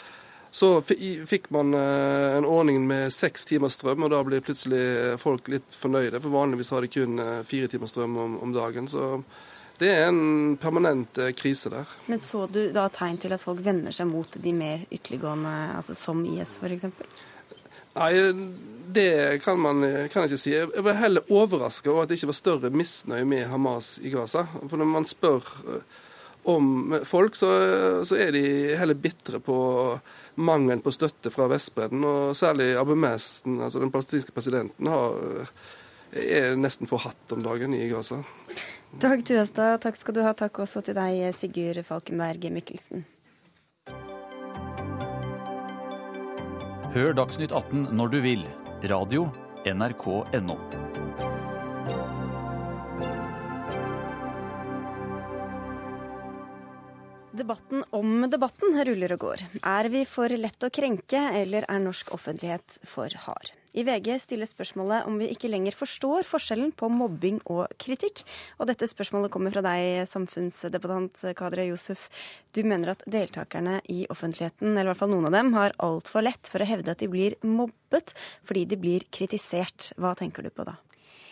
[0.51, 5.77] så fikk man en ordning med seks timers strøm, og da blir plutselig folk litt
[5.79, 6.19] fornøyde.
[6.19, 8.89] For vanligvis har de kun fire timers strøm om, dagen.
[8.91, 9.21] Så
[9.81, 11.89] det er en permanent krise der.
[12.07, 15.97] Men så du da tegn til at folk vender seg mot de mer ytterliggående, altså
[15.97, 16.87] som IS f.eks.?
[17.97, 18.13] Nei,
[18.93, 20.53] det kan man kan jeg ikke si.
[20.55, 24.45] Jeg var heller overraska over at det ikke var større misnøye med Hamas i Gaza.
[24.63, 25.99] For når man spør eh,
[26.51, 27.51] om folk, så,
[28.07, 28.45] så er de
[28.79, 29.59] heller bitre på
[30.41, 32.05] mangelen på støtte fra Vestbredden.
[32.07, 35.19] Og særlig Abu Mesten, altså den palestinske presidenten, har,
[36.13, 38.23] eh, er nesten for hatt om dagen i Gaza.
[38.99, 40.33] Dag Tuestad, takk skal du ha.
[40.35, 43.05] Takk også til deg, Sigurd Falkenberg Mikkelsen.
[46.91, 48.43] Hør Dagsnytt 18 når du vil.
[48.91, 49.29] Radio
[49.63, 50.57] NRK.no.
[57.31, 59.47] Debatten om debatten ruller og går.
[59.63, 63.55] Er vi for lett å krenke, eller er norsk offentlighet for hard?
[63.71, 68.25] I VG stilles spørsmålet om vi ikke lenger forstår forskjellen på mobbing og kritikk.
[68.59, 72.09] Og dette spørsmålet kommer fra deg, samfunnsdebattant Kadre Josef.
[72.57, 76.27] Du mener at deltakerne i offentligheten, eller i hvert fall noen av dem, har altfor
[76.27, 79.93] lett for å hevde at de blir mobbet fordi de blir kritisert.
[80.01, 80.79] Hva tenker du på da?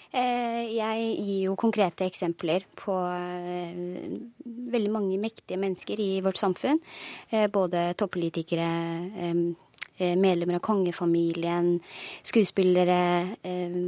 [0.09, 4.15] Eh, jeg gir jo konkrete eksempler på eh,
[4.73, 6.81] veldig mange mektige mennesker i vårt samfunn.
[7.29, 8.69] Eh, både toppolitikere,
[9.99, 11.79] medlemmer av kongefamilien,
[12.27, 13.01] skuespillere
[13.43, 13.79] eh,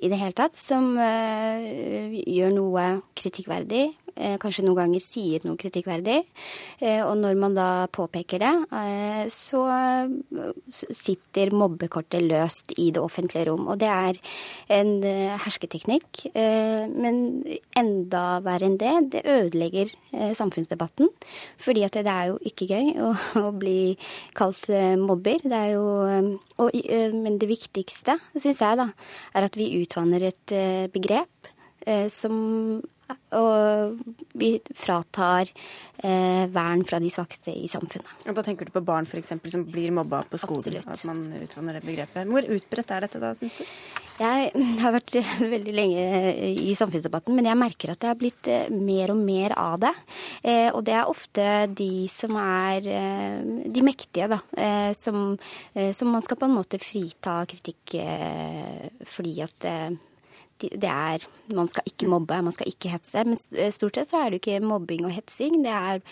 [0.00, 2.86] i det hele tatt, som eh, gjør noe
[3.18, 3.84] kritikkverdig.
[3.88, 4.07] Eh,
[4.42, 6.18] kanskje noen ganger sier noe kritikkverdig.
[6.82, 9.62] Eh, og når man da påpeker det, eh, så
[10.68, 13.68] sitter mobbekortet løst i det offentlige rom.
[13.68, 14.18] Og det er
[14.78, 15.02] en
[15.44, 16.26] hersketeknikk.
[16.34, 17.44] Men
[17.76, 19.92] enda verre enn det, det ødelegger
[20.34, 21.10] samfunnsdebatten.
[21.58, 23.12] Fordi at det er jo ikke gøy å,
[23.42, 23.96] å bli
[24.38, 24.68] kalt
[25.00, 25.42] mobber.
[25.44, 25.86] Det er jo
[26.58, 26.78] og,
[27.14, 28.90] Men det viktigste, syns jeg, da,
[29.34, 30.56] er at vi utvanner et
[30.92, 31.52] begrep
[32.12, 32.80] som
[33.38, 33.98] og
[34.38, 35.48] vi fratar
[36.02, 38.26] eh, vern fra de svakeste i samfunnet.
[38.28, 40.60] Og da tenker du på barn eksempel, som blir mobba på skolen?
[40.60, 40.88] Absolutt.
[40.92, 42.28] At man utvanner det begrepet.
[42.28, 43.64] Hvor utbredt er dette da, syns du?
[44.18, 44.50] Jeg
[44.82, 45.14] har vært
[45.54, 46.04] veldig lenge
[46.48, 49.94] i samfunnsdebatten, men jeg merker at det har blitt eh, mer og mer av det.
[50.42, 51.46] Eh, og det er ofte
[51.78, 53.38] de som er eh,
[53.68, 54.40] de mektige, da.
[54.56, 55.36] Eh, som,
[55.74, 57.96] eh, som, man skal på en måte frita kritikk
[59.08, 59.64] fordi at
[60.58, 63.22] det er Man skal ikke mobbe, man skal ikke hetse.
[63.24, 63.38] Men
[63.72, 65.62] stort sett så er det ikke mobbing og hetsing.
[65.64, 66.02] Det er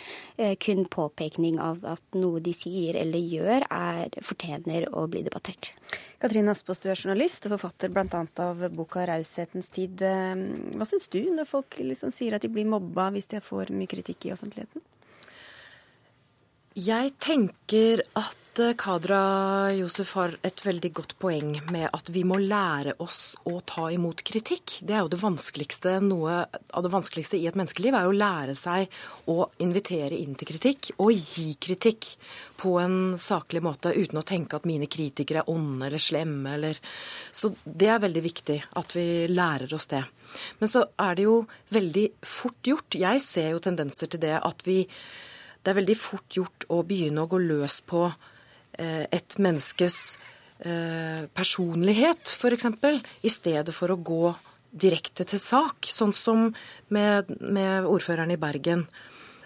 [0.40, 5.74] eh, kun påpekning av at noe de sier eller gjør, er, fortjener å bli debattert.
[6.22, 8.24] Katrine Aspaas, du er journalist og forfatter bl.a.
[8.46, 10.00] av boka 'Raushetens tid'.
[10.00, 10.34] Eh,
[10.76, 13.92] hva syns du når folk liksom sier at de blir mobba hvis de får mye
[13.92, 14.84] kritikk i offentligheten?
[16.76, 22.36] Jeg tenker at eh, Kadra Josef har et veldig godt poeng med at vi må
[22.36, 24.74] lære oss å ta imot kritikk.
[24.84, 28.18] Det er jo det vanskeligste, Noe av det vanskeligste i et menneskeliv er jo å
[28.20, 28.92] lære seg
[29.32, 32.10] å invitere inn til kritikk og gi kritikk
[32.60, 36.82] på en saklig måte uten å tenke at mine kritikere er onde eller slemme eller
[37.32, 40.02] Så det er veldig viktig at vi lærer oss det.
[40.60, 41.38] Men så er det jo
[41.72, 43.00] veldig fort gjort.
[43.00, 44.82] Jeg ser jo tendenser til det at vi
[45.66, 49.96] det er veldig fort gjort å begynne å gå løs på eh, et menneskes
[50.62, 52.68] eh, personlighet, f.eks.,
[53.26, 54.30] i stedet for å gå
[54.70, 55.90] direkte til sak.
[55.90, 56.46] Sånn som
[56.94, 58.86] med, med ordføreren i Bergen.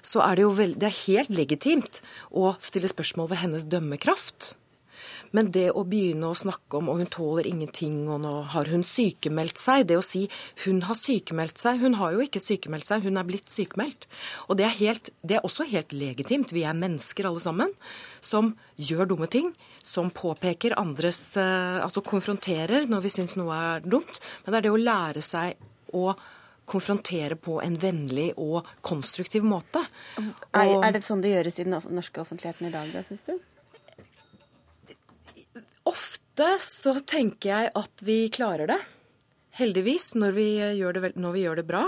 [0.04, 2.02] Så er det jo veld, det er helt legitimt
[2.36, 4.54] å stille spørsmål ved hennes dømmekraft.
[5.36, 8.82] Men det å begynne å snakke om og hun tåler ingenting, og nå har hun
[8.86, 10.24] sykemeldt seg Det å si
[10.64, 14.08] hun har sykemeldt seg Hun har jo ikke sykemeldt seg, hun er blitt sykemeldt.
[14.48, 16.54] Og det er, helt, det er også helt legitimt.
[16.54, 17.74] Vi er mennesker alle sammen
[18.24, 19.52] som gjør dumme ting.
[19.86, 24.20] Som påpeker andres Altså konfronterer når vi syns noe er dumt.
[24.42, 26.12] Men det er det å lære seg å
[26.70, 29.82] konfrontere på en vennlig og konstruktiv måte.
[30.20, 33.26] Og, er, er, det sånn det gjøres i den norske offentligheten i dag, da, syns
[33.26, 33.34] du?
[35.88, 38.80] Ofte så tenker jeg at vi klarer det.
[39.60, 41.84] Heldigvis, når vi gjør det, når vi gjør det bra.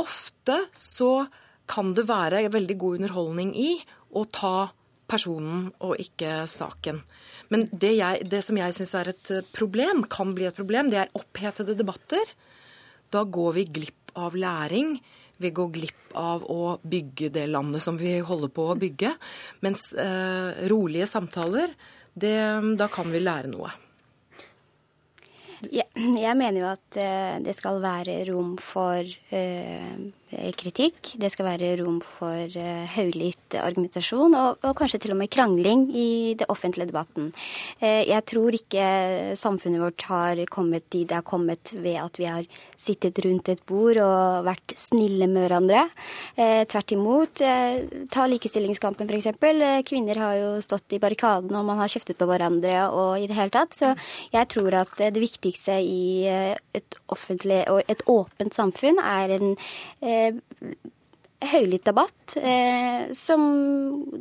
[0.00, 1.26] Ofte så
[1.66, 3.70] kan det være veldig god underholdning i
[4.16, 4.68] å ta
[5.10, 7.00] personen og ikke saken.
[7.52, 11.00] Men det, jeg, det som jeg syns er et problem, kan bli et problem, det
[11.04, 12.26] er opphetede debatter.
[13.14, 14.96] Da går vi glipp av læring.
[15.42, 19.12] Vi går glipp av å bygge det landet som vi holder på å bygge.
[19.66, 21.74] Mens eh, rolige samtaler,
[22.16, 22.36] det,
[22.80, 23.72] da kan vi lære noe.
[25.72, 30.00] Jeg, jeg mener jo at uh, det skal være rom for uh,
[30.58, 31.14] kritikk.
[31.20, 35.86] Det skal være rom for uh, høylytt argumentasjon, og, og, kanskje til og med krangling
[35.94, 37.32] i det offentlige debatten.
[37.80, 38.86] jeg tror ikke
[39.38, 42.44] samfunnet vårt har kommet dit det har kommet ved at vi har
[42.80, 45.86] sittet rundt et bord og vært snille med hverandre.
[46.36, 47.42] tvert imot.
[48.10, 49.26] ta likestillingskampen, f.eks.
[49.66, 53.26] Eh, kvinner har jo stått i barrikadene, og man har kjeftet på hverandre og i
[53.28, 53.74] det hele tatt.
[53.76, 53.92] Så
[54.34, 59.54] jeg tror at det viktigste i eh, et offentlig og et åpent samfunn er en
[60.16, 60.76] eh,
[61.44, 63.42] høylytt debatt eh, som,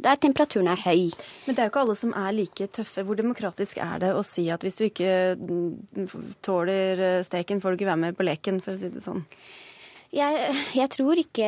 [0.03, 1.11] der temperaturen er høy.
[1.45, 3.05] Men det er jo ikke alle som er like tøffe.
[3.07, 6.09] Hvor demokratisk er det å si at hvis du ikke mm,
[6.45, 9.23] tåler eh, steken, får du ikke være med på leken, for å si det sånn?
[10.15, 11.47] Jeg, jeg, tror ikke,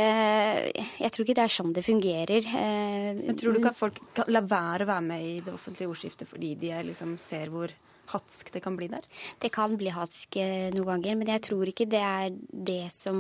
[0.76, 2.48] jeg, tror ikke, det er sånn det fungerer.
[2.52, 6.28] Men Tror du ikke at folk lar være å være med i det offentlige ordskiftet
[6.28, 7.72] fordi de liksom ser hvor
[8.12, 9.06] hatsk det kan bli der?
[9.42, 13.20] Det kan bli hatsk eh, noen ganger, men jeg tror ikke det er det som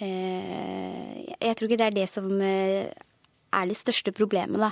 [0.00, 2.88] eh, Jeg tror ikke det er det som eh,
[3.48, 4.68] er det største problemet, da.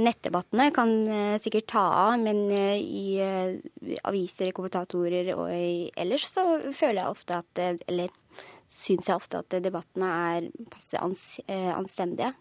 [0.00, 0.94] Nettdebattene kan
[1.44, 3.20] sikkert ta av, men i
[4.08, 8.08] aviser, kommentatorer og ellers så føler jeg ofte at Eller
[8.64, 12.32] syns jeg ofte at debattene er passe anstendige.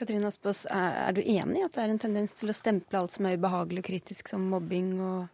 [0.00, 3.00] Katrine Aspås, er, er, du enig i at det er en tendens til å stemple
[3.00, 5.26] alt som er ubehagelig og kritisk som mobbing og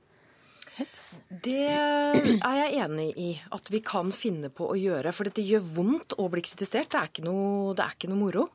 [0.77, 1.03] hets?
[1.29, 5.13] Det er jeg enig i at vi kan finne på å gjøre.
[5.15, 6.91] For det gjør vondt å bli kritisert.
[6.93, 8.47] Det er ikke noe, er ikke noe moro.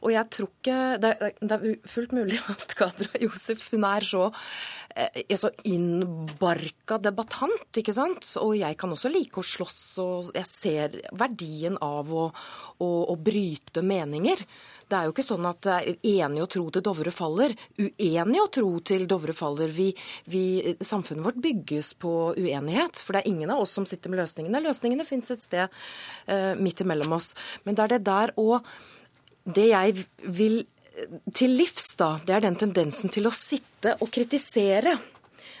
[0.00, 4.26] Og jeg tror ikke Det det er fullt mulig at Kadra Josef hun er så,
[4.96, 8.26] er så innbarka debattant, ikke sant.
[8.42, 12.28] Og jeg kan også like å slåss, og jeg ser verdien av å,
[12.78, 14.44] å, å bryte meninger.
[14.90, 18.48] Det er jo ikke sånn at er enig å tro til Dovre faller, uenig å
[18.50, 19.70] tro til Dovre faller.
[19.74, 19.90] Vi,
[20.32, 20.42] vi,
[20.82, 24.62] samfunnet vårt bygges på uenighet, for det er ingen av oss som sitter med løsningene.
[24.64, 27.32] Løsningene fins et sted uh, midt imellom oss.
[27.62, 28.58] Men det er det der og
[29.40, 30.02] Det jeg
[30.36, 30.60] vil
[31.32, 34.98] til livs, da, det er den tendensen til å sitte og kritisere.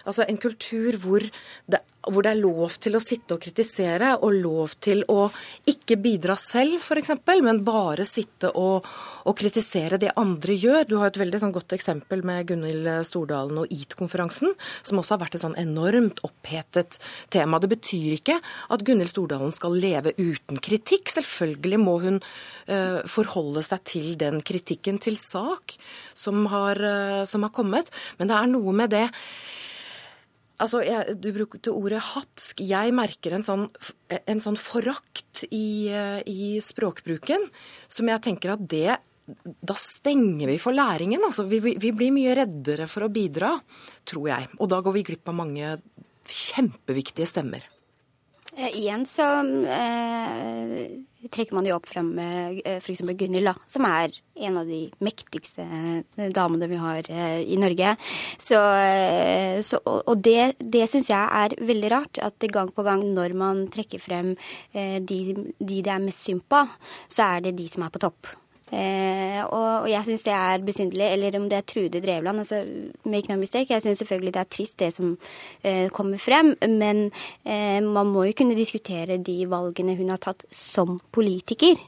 [0.06, 1.24] Altså en kultur hvor
[1.70, 5.26] det hvor det er lov til å sitte og kritisere, og lov til å
[5.68, 7.12] ikke bidra selv, f.eks.,
[7.44, 8.86] men bare sitte og,
[9.24, 10.88] og, kritisere det andre gjør.
[10.88, 14.54] Du har et veldig sånn, godt eksempel med Gunhild Stordalen og EAT-konferansen,
[14.86, 16.98] som også har vært et sånn enormt opphetet
[17.32, 17.60] tema.
[17.60, 21.12] Det betyr ikke at Gunhild Stordalen skal leve uten kritikk.
[21.12, 25.76] Selvfølgelig må hun uh, forholde seg til den kritikken til sak
[26.16, 29.08] som har, uh, som har kommet, men det er noe med det
[30.60, 32.62] Altså, jeg, Du brukte ordet hatsk.
[32.66, 33.68] Jeg merker en sånn,
[34.20, 35.88] en sånn forakt i,
[36.28, 37.46] i, språkbruken
[37.88, 38.98] som jeg tenker at det
[39.62, 41.22] Da stenger vi for læringen.
[41.26, 43.54] Altså, vi, vi, blir mye reddere for å bidra,
[44.08, 44.48] tror jeg.
[44.58, 45.76] Og da går vi glipp av mange
[46.30, 47.64] kjempeviktige stemmer.
[48.56, 49.26] Eh, igjen så
[49.70, 50.88] eh,
[51.28, 53.02] trekker man jo opp frem eh, f.eks.
[53.04, 57.94] Gunhild, som er en av de mektigste eh, damene vi har eh, i Norge.
[58.40, 58.60] Så,
[59.66, 63.66] så, og det, det syns jeg er veldig rart, at gang på gang når man
[63.72, 64.32] trekker frem
[64.72, 65.18] de,
[65.58, 66.64] de det er mest synd på,
[67.10, 68.32] så er det de som er på topp.
[68.70, 72.60] Eh, og, og, jeg syns det er besynderlig, eller om det er Trude Drevland, altså
[73.04, 73.72] make no mistake.
[73.72, 75.16] Jeg syns selvfølgelig det er trist det som
[75.66, 77.08] eh, kommer frem, men
[77.44, 81.80] eh, man må jo kunne diskutere de valgene hun har tatt som politiker.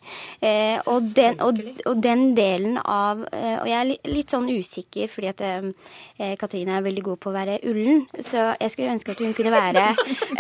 [0.43, 5.11] Eh, og den, og, og, den, delen av eh, Og jeg er litt, sånn usikker,
[5.11, 9.15] fordi at eh, Katrine er veldig god på å være ullen, så jeg skulle ønske
[9.15, 9.83] at hun kunne være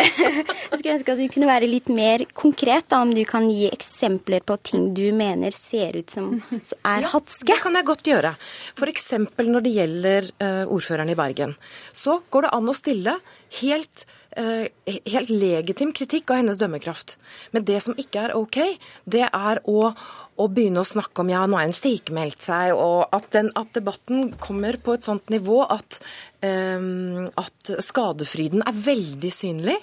[0.72, 3.68] Jeg skulle ønske at hun kunne være litt mer konkret, da, om du kan gi
[3.70, 6.31] eksempler på ting du mener ser ut som
[6.68, 7.48] som er hatske?
[7.50, 8.32] Det kan jeg godt gjøre.
[8.78, 9.06] F.eks.
[9.38, 11.54] når det gjelder uh, ordføreren i Bergen.
[11.96, 13.16] Så går det an å stille
[13.60, 14.04] helt,
[14.38, 17.16] uh, helt legitim kritikk av hennes dømmekraft.
[17.52, 18.60] Men det som ikke er OK,
[19.04, 23.06] det er å, å begynne å snakke om ja, nå har hun sykemeldt seg, og
[23.12, 26.00] at, den, at, debatten kommer på et sånt nivå at,
[26.44, 29.80] um, at skadefryden er veldig synlig.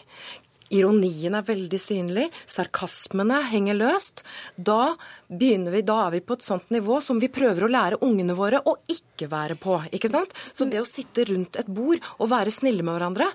[0.76, 4.24] Ironien er veldig synlig, sarkasmene henger løst.
[4.56, 4.96] Da,
[5.28, 5.54] vi,
[5.86, 8.78] da er vi på et sånt nivå som vi prøver å lære ungene våre å
[8.90, 9.80] ikke være på.
[9.92, 10.36] ikke sant?
[10.54, 13.32] Så det å sitte rundt et bord og være snille med hverandre,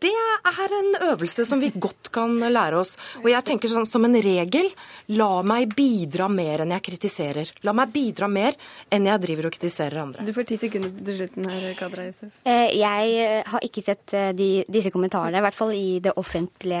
[0.00, 0.10] det
[0.48, 2.94] er en øvelse som vi godt kan lære oss.
[3.20, 4.70] Og jeg tenker sånn som en regel
[5.12, 7.50] la meg bidra mer enn jeg kritiserer.
[7.66, 8.56] La meg bidra mer
[8.88, 10.24] enn jeg driver og kritiserer andre.
[10.24, 12.32] Du får ti sekunder til slutten her, Kadra Yusuf.
[12.48, 16.16] Eh, jeg eh, har ikke sett eh, de, disse kommentarene, i hvert fall i det
[16.20, 16.78] offentlige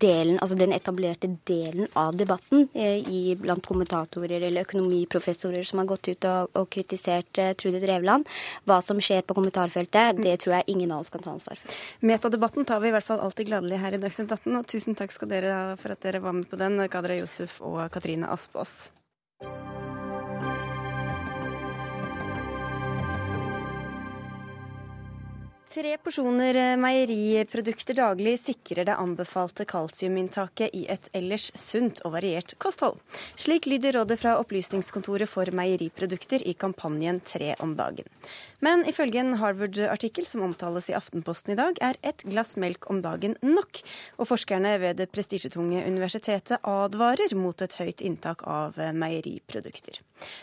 [0.00, 6.10] delen, altså den etablerte delen av debatten i, blant kommentatorer eller økonomiprofessorer som har gått
[6.12, 8.28] ut og, og kritisert Trude Drevland.
[8.68, 11.79] Hva som skjer på kommentarfeltet, det tror jeg ingen av oss kan ta ansvar for.
[12.00, 15.14] Metadebatten tar vi i hvert fall alltid gladelig her i Dagsnytt 18, og tusen takk
[15.14, 18.90] skal dere ha for at dere var med på den, Kadra Josef og Katrine Aspås.
[25.70, 32.56] Tre porsjoner eh, meieriprodukter daglig sikrer det anbefalte kalsiuminntaket i et ellers sunt og variert
[32.58, 32.98] kosthold.
[33.38, 38.10] Slik lyder rådet fra Opplysningskontoret for meieriprodukter i kampanjen Tre om dagen.
[38.64, 43.00] Men ifølge en Harvard-artikkel som omtales i Aftenposten i dag, er ett glass melk om
[43.04, 43.80] dagen nok.
[44.20, 50.02] Og forskerne ved det prestisjetunge universitetet advarer mot et høyt inntak av eh, meieriprodukter.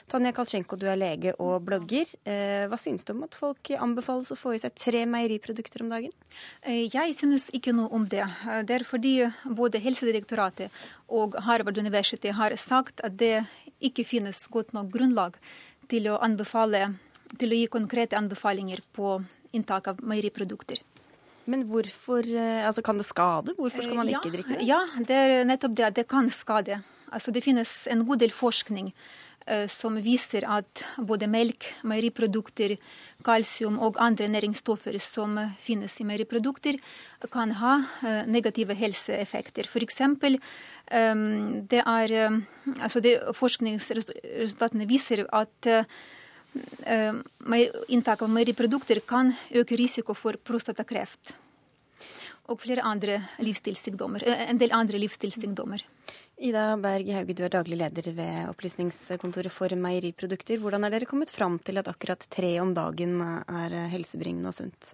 [0.09, 2.09] Tanja Kaltsjenko, du er lege og blogger.
[2.25, 5.83] Eh, hva synes du om at folk anbefales å få i seg tre meieriprodukter?
[5.83, 6.13] om dagen?
[6.61, 8.25] Eh, jeg synes ikke noe om det.
[8.65, 9.13] Det er fordi
[9.45, 10.73] både Helsedirektoratet
[11.07, 13.45] og Harvard universitet har sagt at det
[13.83, 15.37] ikke finnes godt nok grunnlag
[15.91, 16.97] til å, anbefale,
[17.37, 19.17] til å gi konkrete anbefalinger på
[19.57, 20.81] inntak av meieriprodukter.
[21.47, 23.55] Men hvorfor eh, altså Kan det skade?
[23.55, 24.67] Hvorfor skal man ikke drikke det?
[24.67, 26.81] Ja, det er nettopp det at det kan skade.
[27.07, 28.91] Altså, det finnes en god del forskning
[29.47, 32.73] Eh, som viser at både melk, meieriprodukter,
[33.23, 36.75] kalsium og andre næringsstoffer som finnes i meieriprodukter,
[37.31, 39.69] kan ha eh, negative helseeffekter.
[39.71, 39.87] F.eks.
[39.87, 40.39] eksempel,
[40.87, 42.35] det er eh,
[42.79, 45.71] altså det Forskningsresultatene viser at
[47.87, 51.35] inntak av meieriprodukter kan øke risiko for prostatakreft
[52.47, 55.83] og flere andre livsstilssykdommer, en del andre livsstilssykdommer.
[56.37, 60.61] Ida Berg Hauge, du er daglig leder ved Opplysningskontoret for meieriprodukter.
[60.61, 64.93] Hvordan er dere kommet fram til at akkurat tre om dagen er helsebringende og sunt?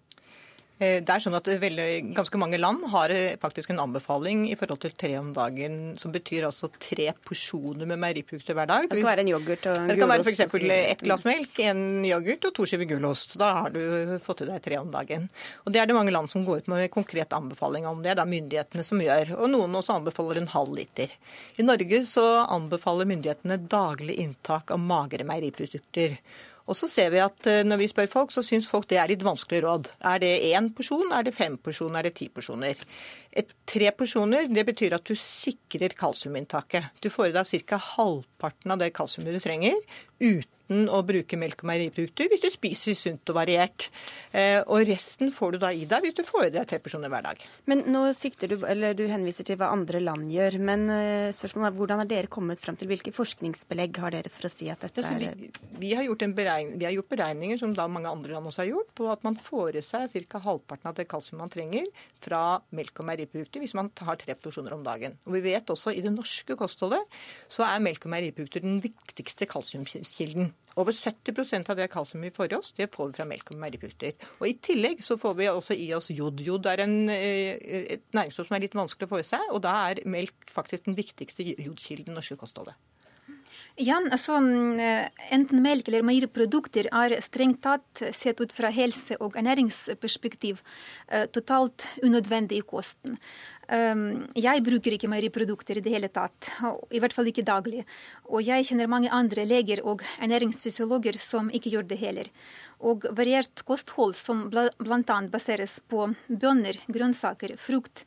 [0.83, 4.57] Eh, det er sånn at veldig, Ganske mange land har eh, faktisk en anbefaling i
[4.59, 8.87] forhold til tre om dagen, som betyr altså tre porsjoner med meieriprodukter hver dag.
[8.89, 9.93] Det kan være en yoghurt og en gulost?
[9.93, 10.69] Det kan være f.eks.
[10.93, 13.37] ett glass melk, en yoghurt og to skiver gulost.
[13.41, 15.29] Da har du fått i deg tre om dagen.
[15.63, 18.13] Og Det er det mange land som går ut med konkret anbefaling om det.
[18.13, 19.35] Er myndighetene som gjør.
[19.39, 21.11] Og noen også anbefaler en halv liter.
[21.57, 26.17] I Norge så anbefaler myndighetene daglig inntak av magre meieriprodukter.
[26.63, 29.11] Og så ser vi at eh, når vi spør folk, så syns folk det er
[29.11, 29.89] litt vanskelig råd.
[30.13, 32.85] Er det én porsjon, er det fem porsjoner, er det ti porsjoner?
[33.33, 36.93] Et, tre porsjoner det betyr at du sikrer kalsiuminntaket.
[37.03, 37.81] Du får i deg ca.
[37.97, 39.79] halvparten av det kalsiumet du trenger
[40.21, 43.89] uten uten å bruke melk og meieriprodukter hvis du spiser sunt og variert.
[44.31, 47.11] Eh, og resten får du da i deg hvis du får i deg tre porsjoner
[47.11, 47.43] hver dag.
[47.69, 50.57] Men nå sikter du, eller du henviser til hva andre land gjør.
[50.63, 54.49] Men eh, spørsmålet er hvordan har dere kommet fram til hvilke forskningsbelegg har dere for
[54.49, 57.87] å si at dette er vi, vi, har beregning, vi, har gjort beregninger, som da
[57.91, 60.41] mange andre land også har gjort, på at man får i seg ca.
[60.43, 61.87] halvparten av det kalsium man trenger
[62.23, 65.17] fra melk og meieriprodukter hvis man har tre porsjoner om dagen.
[65.27, 67.03] Og vi vet også i det norske kostholdet
[67.51, 70.51] så er melk og meieriprodukter den viktigste kalsiumkilden.
[70.79, 73.59] Over 70% av det kalsiumet vi får i oss, det får vi fra melk og
[73.61, 74.15] meieriprodukter.
[74.39, 76.41] Og I tillegg så får vi også i oss jod.
[76.41, 77.57] Jod er en, eh,
[77.97, 80.85] et næringsstoff som er litt vanskelig å få i seg, og da er melk faktisk
[80.89, 82.75] den viktigste jodkilden i det norske kostholdet.
[83.81, 84.35] Ja, altså
[84.77, 90.59] eh, Enten melk eller meieriprodukter er strengt tatt, sett ut fra helse- og ernæringsperspektiv,
[91.07, 93.17] eh, totalt unødvendig i kosten.
[93.73, 96.51] Ehm, jeg bruker ikke meieriprodukter i det hele tatt,
[96.91, 97.81] i hvert fall ikke daglig.
[98.29, 102.29] Og jeg kjenner mange andre leger og ernæringsfysiologer som ikke gjør det heller.
[102.83, 105.17] Og variert kosthold som bl.a.
[105.31, 108.05] baseres på bønner, grønnsaker, frukt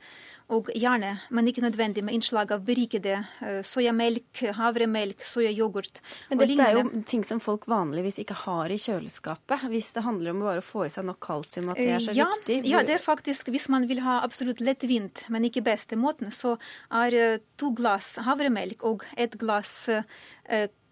[0.52, 5.98] og gjerne, men ikke nødvendig med innslag av berikede uh, soyamelk, havremelk, soyayoghurt
[6.30, 9.66] Men dette er jo ting som folk vanligvis ikke har i kjøleskapet.
[9.72, 12.14] Hvis det handler om bare å få i seg nok kalsium, at det er så
[12.14, 12.60] ja, viktig?
[12.70, 16.54] Ja, det er faktisk, hvis man vil ha absolutt lettvint, men ikke beste måten, så
[16.94, 19.88] er to glass havremelk og et glass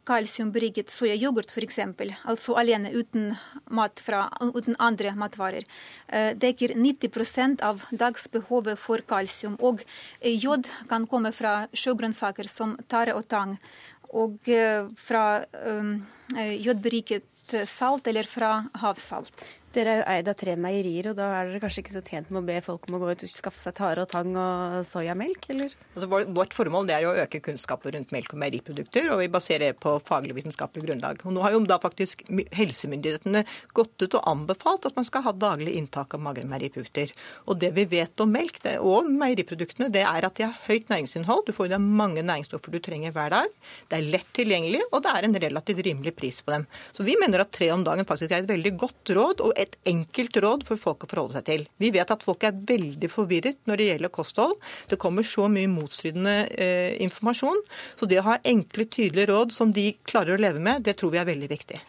[0.06, 1.80] kalsiumberiket soyayoghurt f.eks.,
[2.24, 3.32] altså alene uten,
[3.70, 5.66] mat fra, uten andre matvarer,
[6.40, 9.56] dekker 90% av dagsbehovet for kalsium.
[9.60, 9.82] Og
[10.20, 13.56] jod kan komme fra sjøgrønnsaker som tare og tang,
[14.14, 14.46] og
[15.00, 15.26] fra
[15.66, 15.96] um,
[16.38, 19.48] jodberiket salt eller fra havsalt.
[19.74, 22.28] Dere er jo eid av tre meierier, og da er dere kanskje ikke så tjent
[22.30, 24.84] med å be folk om å gå ut og skaffe seg tare og tang og
[24.86, 25.72] soyamelk, eller?
[25.96, 29.80] Altså, vårt formål er å øke kunnskapen rundt melk og meieriprodukter, og vi baserer det
[29.82, 31.24] på faglig vitenskapelig grunnlag.
[31.26, 32.22] Og nå har jo da faktisk
[32.54, 33.42] helsemyndighetene
[33.74, 37.10] gått ut og anbefalt at man skal ha daglig inntak av magre meieriprodukter.
[37.50, 40.86] Og det vi vet om melk det, og meieriproduktene, det er at de har høyt
[40.92, 41.48] næringsinnhold.
[41.48, 43.58] Du får i deg mange næringsstoffer du trenger hver dag.
[43.90, 46.70] Det er lett tilgjengelig, og det er en relativt rimelig pris på dem.
[46.94, 49.42] Så vi mener at tre om dagen faktisk er et veldig godt råd.
[49.42, 51.64] og et enkelt råd for folk å forholde seg til.
[51.82, 54.54] Vi vet at folk er veldig forvirret når det gjelder kosthold.
[54.90, 57.64] Det kommer så mye motstridende eh, informasjon.
[57.98, 61.14] Så det å ha enkle, tydelige råd som de klarer å leve med, det tror
[61.14, 61.80] vi er veldig viktig.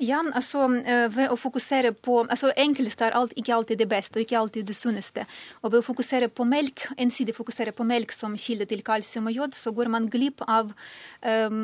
[0.00, 0.64] Ja, altså
[1.12, 4.70] ved å fokusere på altså Enklest er alt, ikke alltid det beste og ikke alltid
[4.70, 5.26] det sunneste.
[5.60, 9.36] Og ved å fokusere på melk, ensidig fokusere på melk som kilde til kalsium og
[9.36, 10.72] jod, så går man glipp av
[11.20, 11.60] um,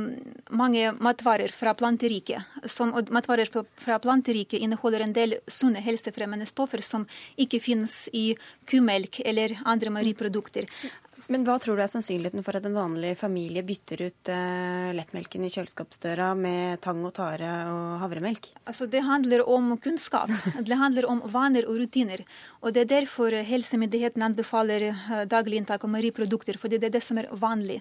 [0.52, 2.44] mange matvarer fra planteriket.
[2.68, 7.08] Som, og matvarer fra planteriket inneholder en del sunne helsefremmende stoffer som
[7.40, 8.26] ikke finnes i
[8.68, 10.68] kumelk eller andre meieriprodukter.
[11.32, 15.46] Men hva tror du er sannsynligheten for at en vanlig familie bytter ut eh, lettmelken
[15.46, 18.52] i kjøleskapsdøra med tang og tare og havremelk?
[18.62, 20.30] Altså, det handler om kunnskap.
[20.66, 22.22] Det handler om vaner og rutiner.
[22.62, 27.04] Og Det er derfor helsemyndighetene anbefaler uh, daglig inntak av meieriprodukter, fordi det er det
[27.06, 27.80] som er vanlig.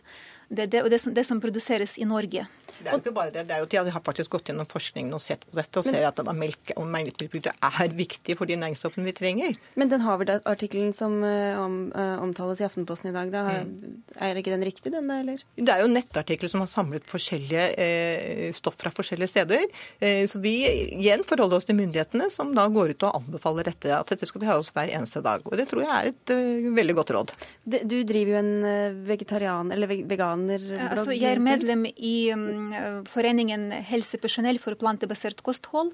[0.50, 2.46] Det det, det som, det som, produseres i Norge.
[2.76, 3.46] Det er jo ikke bare det.
[3.48, 6.06] det er jo, De har faktisk gått gjennom forskningen og sett på dette og ser
[6.08, 9.60] at melk og melkeprodukter er viktig for de næringsstoffene vi trenger.
[9.80, 14.04] Men den Harvard-artikkelen som uh, om, uh, omtales i Aftenposten i dag, da, mm.
[14.28, 15.44] er ikke den riktig, den da, eller?
[15.56, 19.66] Det er jo nettartikler som har samlet forskjellige eh, stoff fra forskjellige steder.
[20.04, 23.94] Eh, så vi igjen forholder oss til myndighetene, som da går ut og anbefaler dette.
[23.96, 25.46] At dette skal vi ha oss hver eneste dag.
[25.48, 27.36] Og det tror jeg er et uh, veldig godt råd.
[27.64, 32.74] Det, du driver jo en vegetarian, eller vegan Altså, jeg er medlem i um,
[33.10, 35.94] foreningen Helsepersonell for plantebasert kosthold.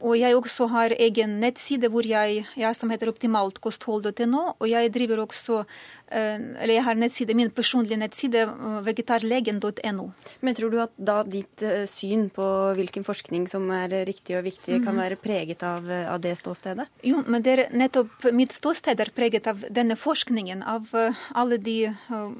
[0.00, 4.44] Og jeg også har egen nettside hvor jeg, jeg som heter optimaltkosthold.no.
[4.58, 5.64] Og jeg driver også
[6.08, 10.06] Eh, eller jeg har nettside, min personlige nettside, eh, vegetarlegen.no.
[10.40, 12.46] Men tror du at da ditt eh, syn på
[12.78, 14.84] hvilken forskning som er riktig og viktig, mm -hmm.
[14.84, 15.02] kan mhm.
[15.02, 16.86] være preget av, av, det ståstedet?
[17.02, 20.88] Jo, men det er nettopp mitt ståsted er preget av denne forskningen, av
[21.34, 21.94] alle de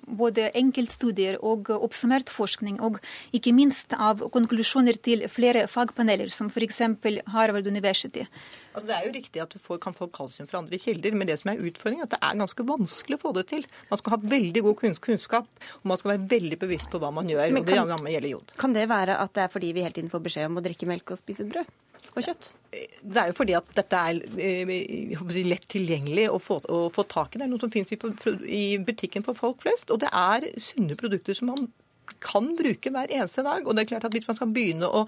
[0.06, 2.98] både enkeltstudier og oppsummert forskning, og
[3.32, 6.80] ikke minst av konklusjoner til flere fagpaneler, som f.eks.
[7.48, 8.24] Harvard University.
[8.74, 11.30] Altså, det er jo riktig at du får, kan få kalsium fra andre kilder, men
[11.30, 13.66] det som er utfordringen, er at det er ganske vanskelig å få det til.
[13.90, 17.30] Man skal ha veldig god kunnskap, og man skal være veldig bevisst på hva man
[17.32, 17.50] gjør.
[17.56, 18.56] Men og det gjelder jod.
[18.60, 20.88] Kan det være at det er fordi vi hele tiden får beskjed om å drikke
[20.90, 21.74] melk og spise brød?
[22.16, 22.52] Og kjøtt?
[23.02, 27.34] Det er jo fordi at dette er eh, lett tilgjengelig å få, å få tak
[27.34, 27.40] i.
[27.40, 27.92] Det er noe som finnes
[28.44, 29.92] i butikken for folk flest.
[29.94, 31.68] Og det er sunne produkter som man
[32.24, 33.66] kan bruke hver eneste dag.
[33.66, 35.04] Og det er klart at hvis man skal begynne å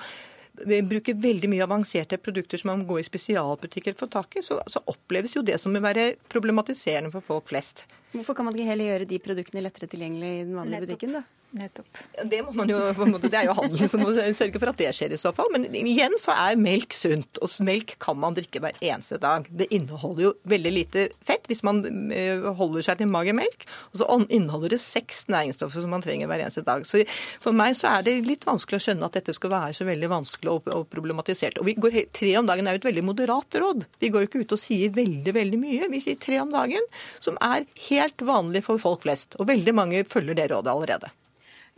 [0.90, 4.44] bruker veldig mye avanserte produkter som man går i spesialbutikker for å få tak i,
[4.44, 7.86] så, så, oppleves jo det som å være problematiserende for folk flest.
[8.12, 10.96] Hvorfor kan man ikke heller gjøre de produktene lettere tilgjengelig i den vanlige Nettopp.
[10.98, 11.20] butikken?
[11.20, 11.39] da?
[11.50, 11.86] Nettopp.
[12.30, 12.78] Det, må man jo,
[13.24, 15.48] det er jo handelen som må sørge for at det skjer i så fall.
[15.50, 19.48] Men igjen så er melk sunt, og melk kan man drikke hver eneste dag.
[19.50, 21.82] Det inneholder jo veldig lite fett hvis man
[22.14, 23.66] eh, holder seg til mager melk.
[23.90, 26.86] Og så inneholder det seks næringsstoffer som man trenger hver eneste dag.
[26.86, 27.02] Så
[27.42, 30.14] for meg så er det litt vanskelig å skjønne at dette skal være så veldig
[30.14, 31.58] vanskelig og problematisert.
[31.58, 33.88] Og vi går, tre om dagen er jo et veldig moderat råd.
[33.98, 35.90] Vi går jo ikke ut og sier veldig, veldig mye.
[35.90, 36.86] Vi sier tre om dagen,
[37.18, 39.34] som er helt vanlig for folk flest.
[39.42, 41.10] Og veldig mange følger det rådet allerede.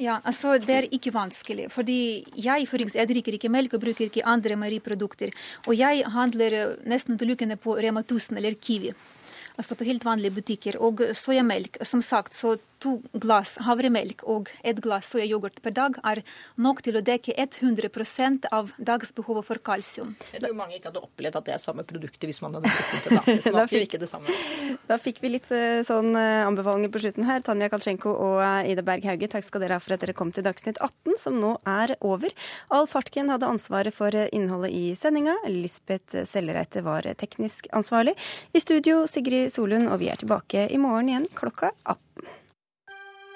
[0.02, 1.70] Ja, altså Det er ikke vanskelig.
[1.70, 5.30] fordi Jeg for eksempel, jeg drikker ikke melk og bruker ikke andre meieriprodukter.
[5.66, 8.92] Og jeg handler eh, nesten utelukkende på Rema 1000 eller Kiwi.
[9.56, 10.80] Altså på helt vanlige butikker.
[10.80, 16.22] Og soyamelk, som sagt, så to glass havremelk og et glass soyayoghurt per dag er
[16.60, 20.14] nok til å dekke 100 av dagsbehovet for kalsium.
[20.32, 23.06] Jeg tror mange ikke hadde opplevd at det er samme produktet hvis man hadde drukket
[23.06, 23.16] det.
[23.16, 23.22] da.
[23.28, 24.36] Det smaker jo ikke det samme.
[24.90, 27.44] Da fikk vi litt eh, sånn eh, anbefalinger på slutten her.
[27.46, 30.34] Tanja Kalsjenko og eh, Ida Berg Hauge, takk skal dere ha for at dere kom
[30.34, 32.34] til Dagsnytt 18, som nå er over.
[32.74, 35.38] Alf Hartken hadde ansvaret for innholdet i sendinga.
[35.48, 38.16] Lisbeth Sellereite var teknisk ansvarlig.
[38.52, 42.41] I studio Sigrid Solund, og vi er tilbake i morgen igjen klokka 18.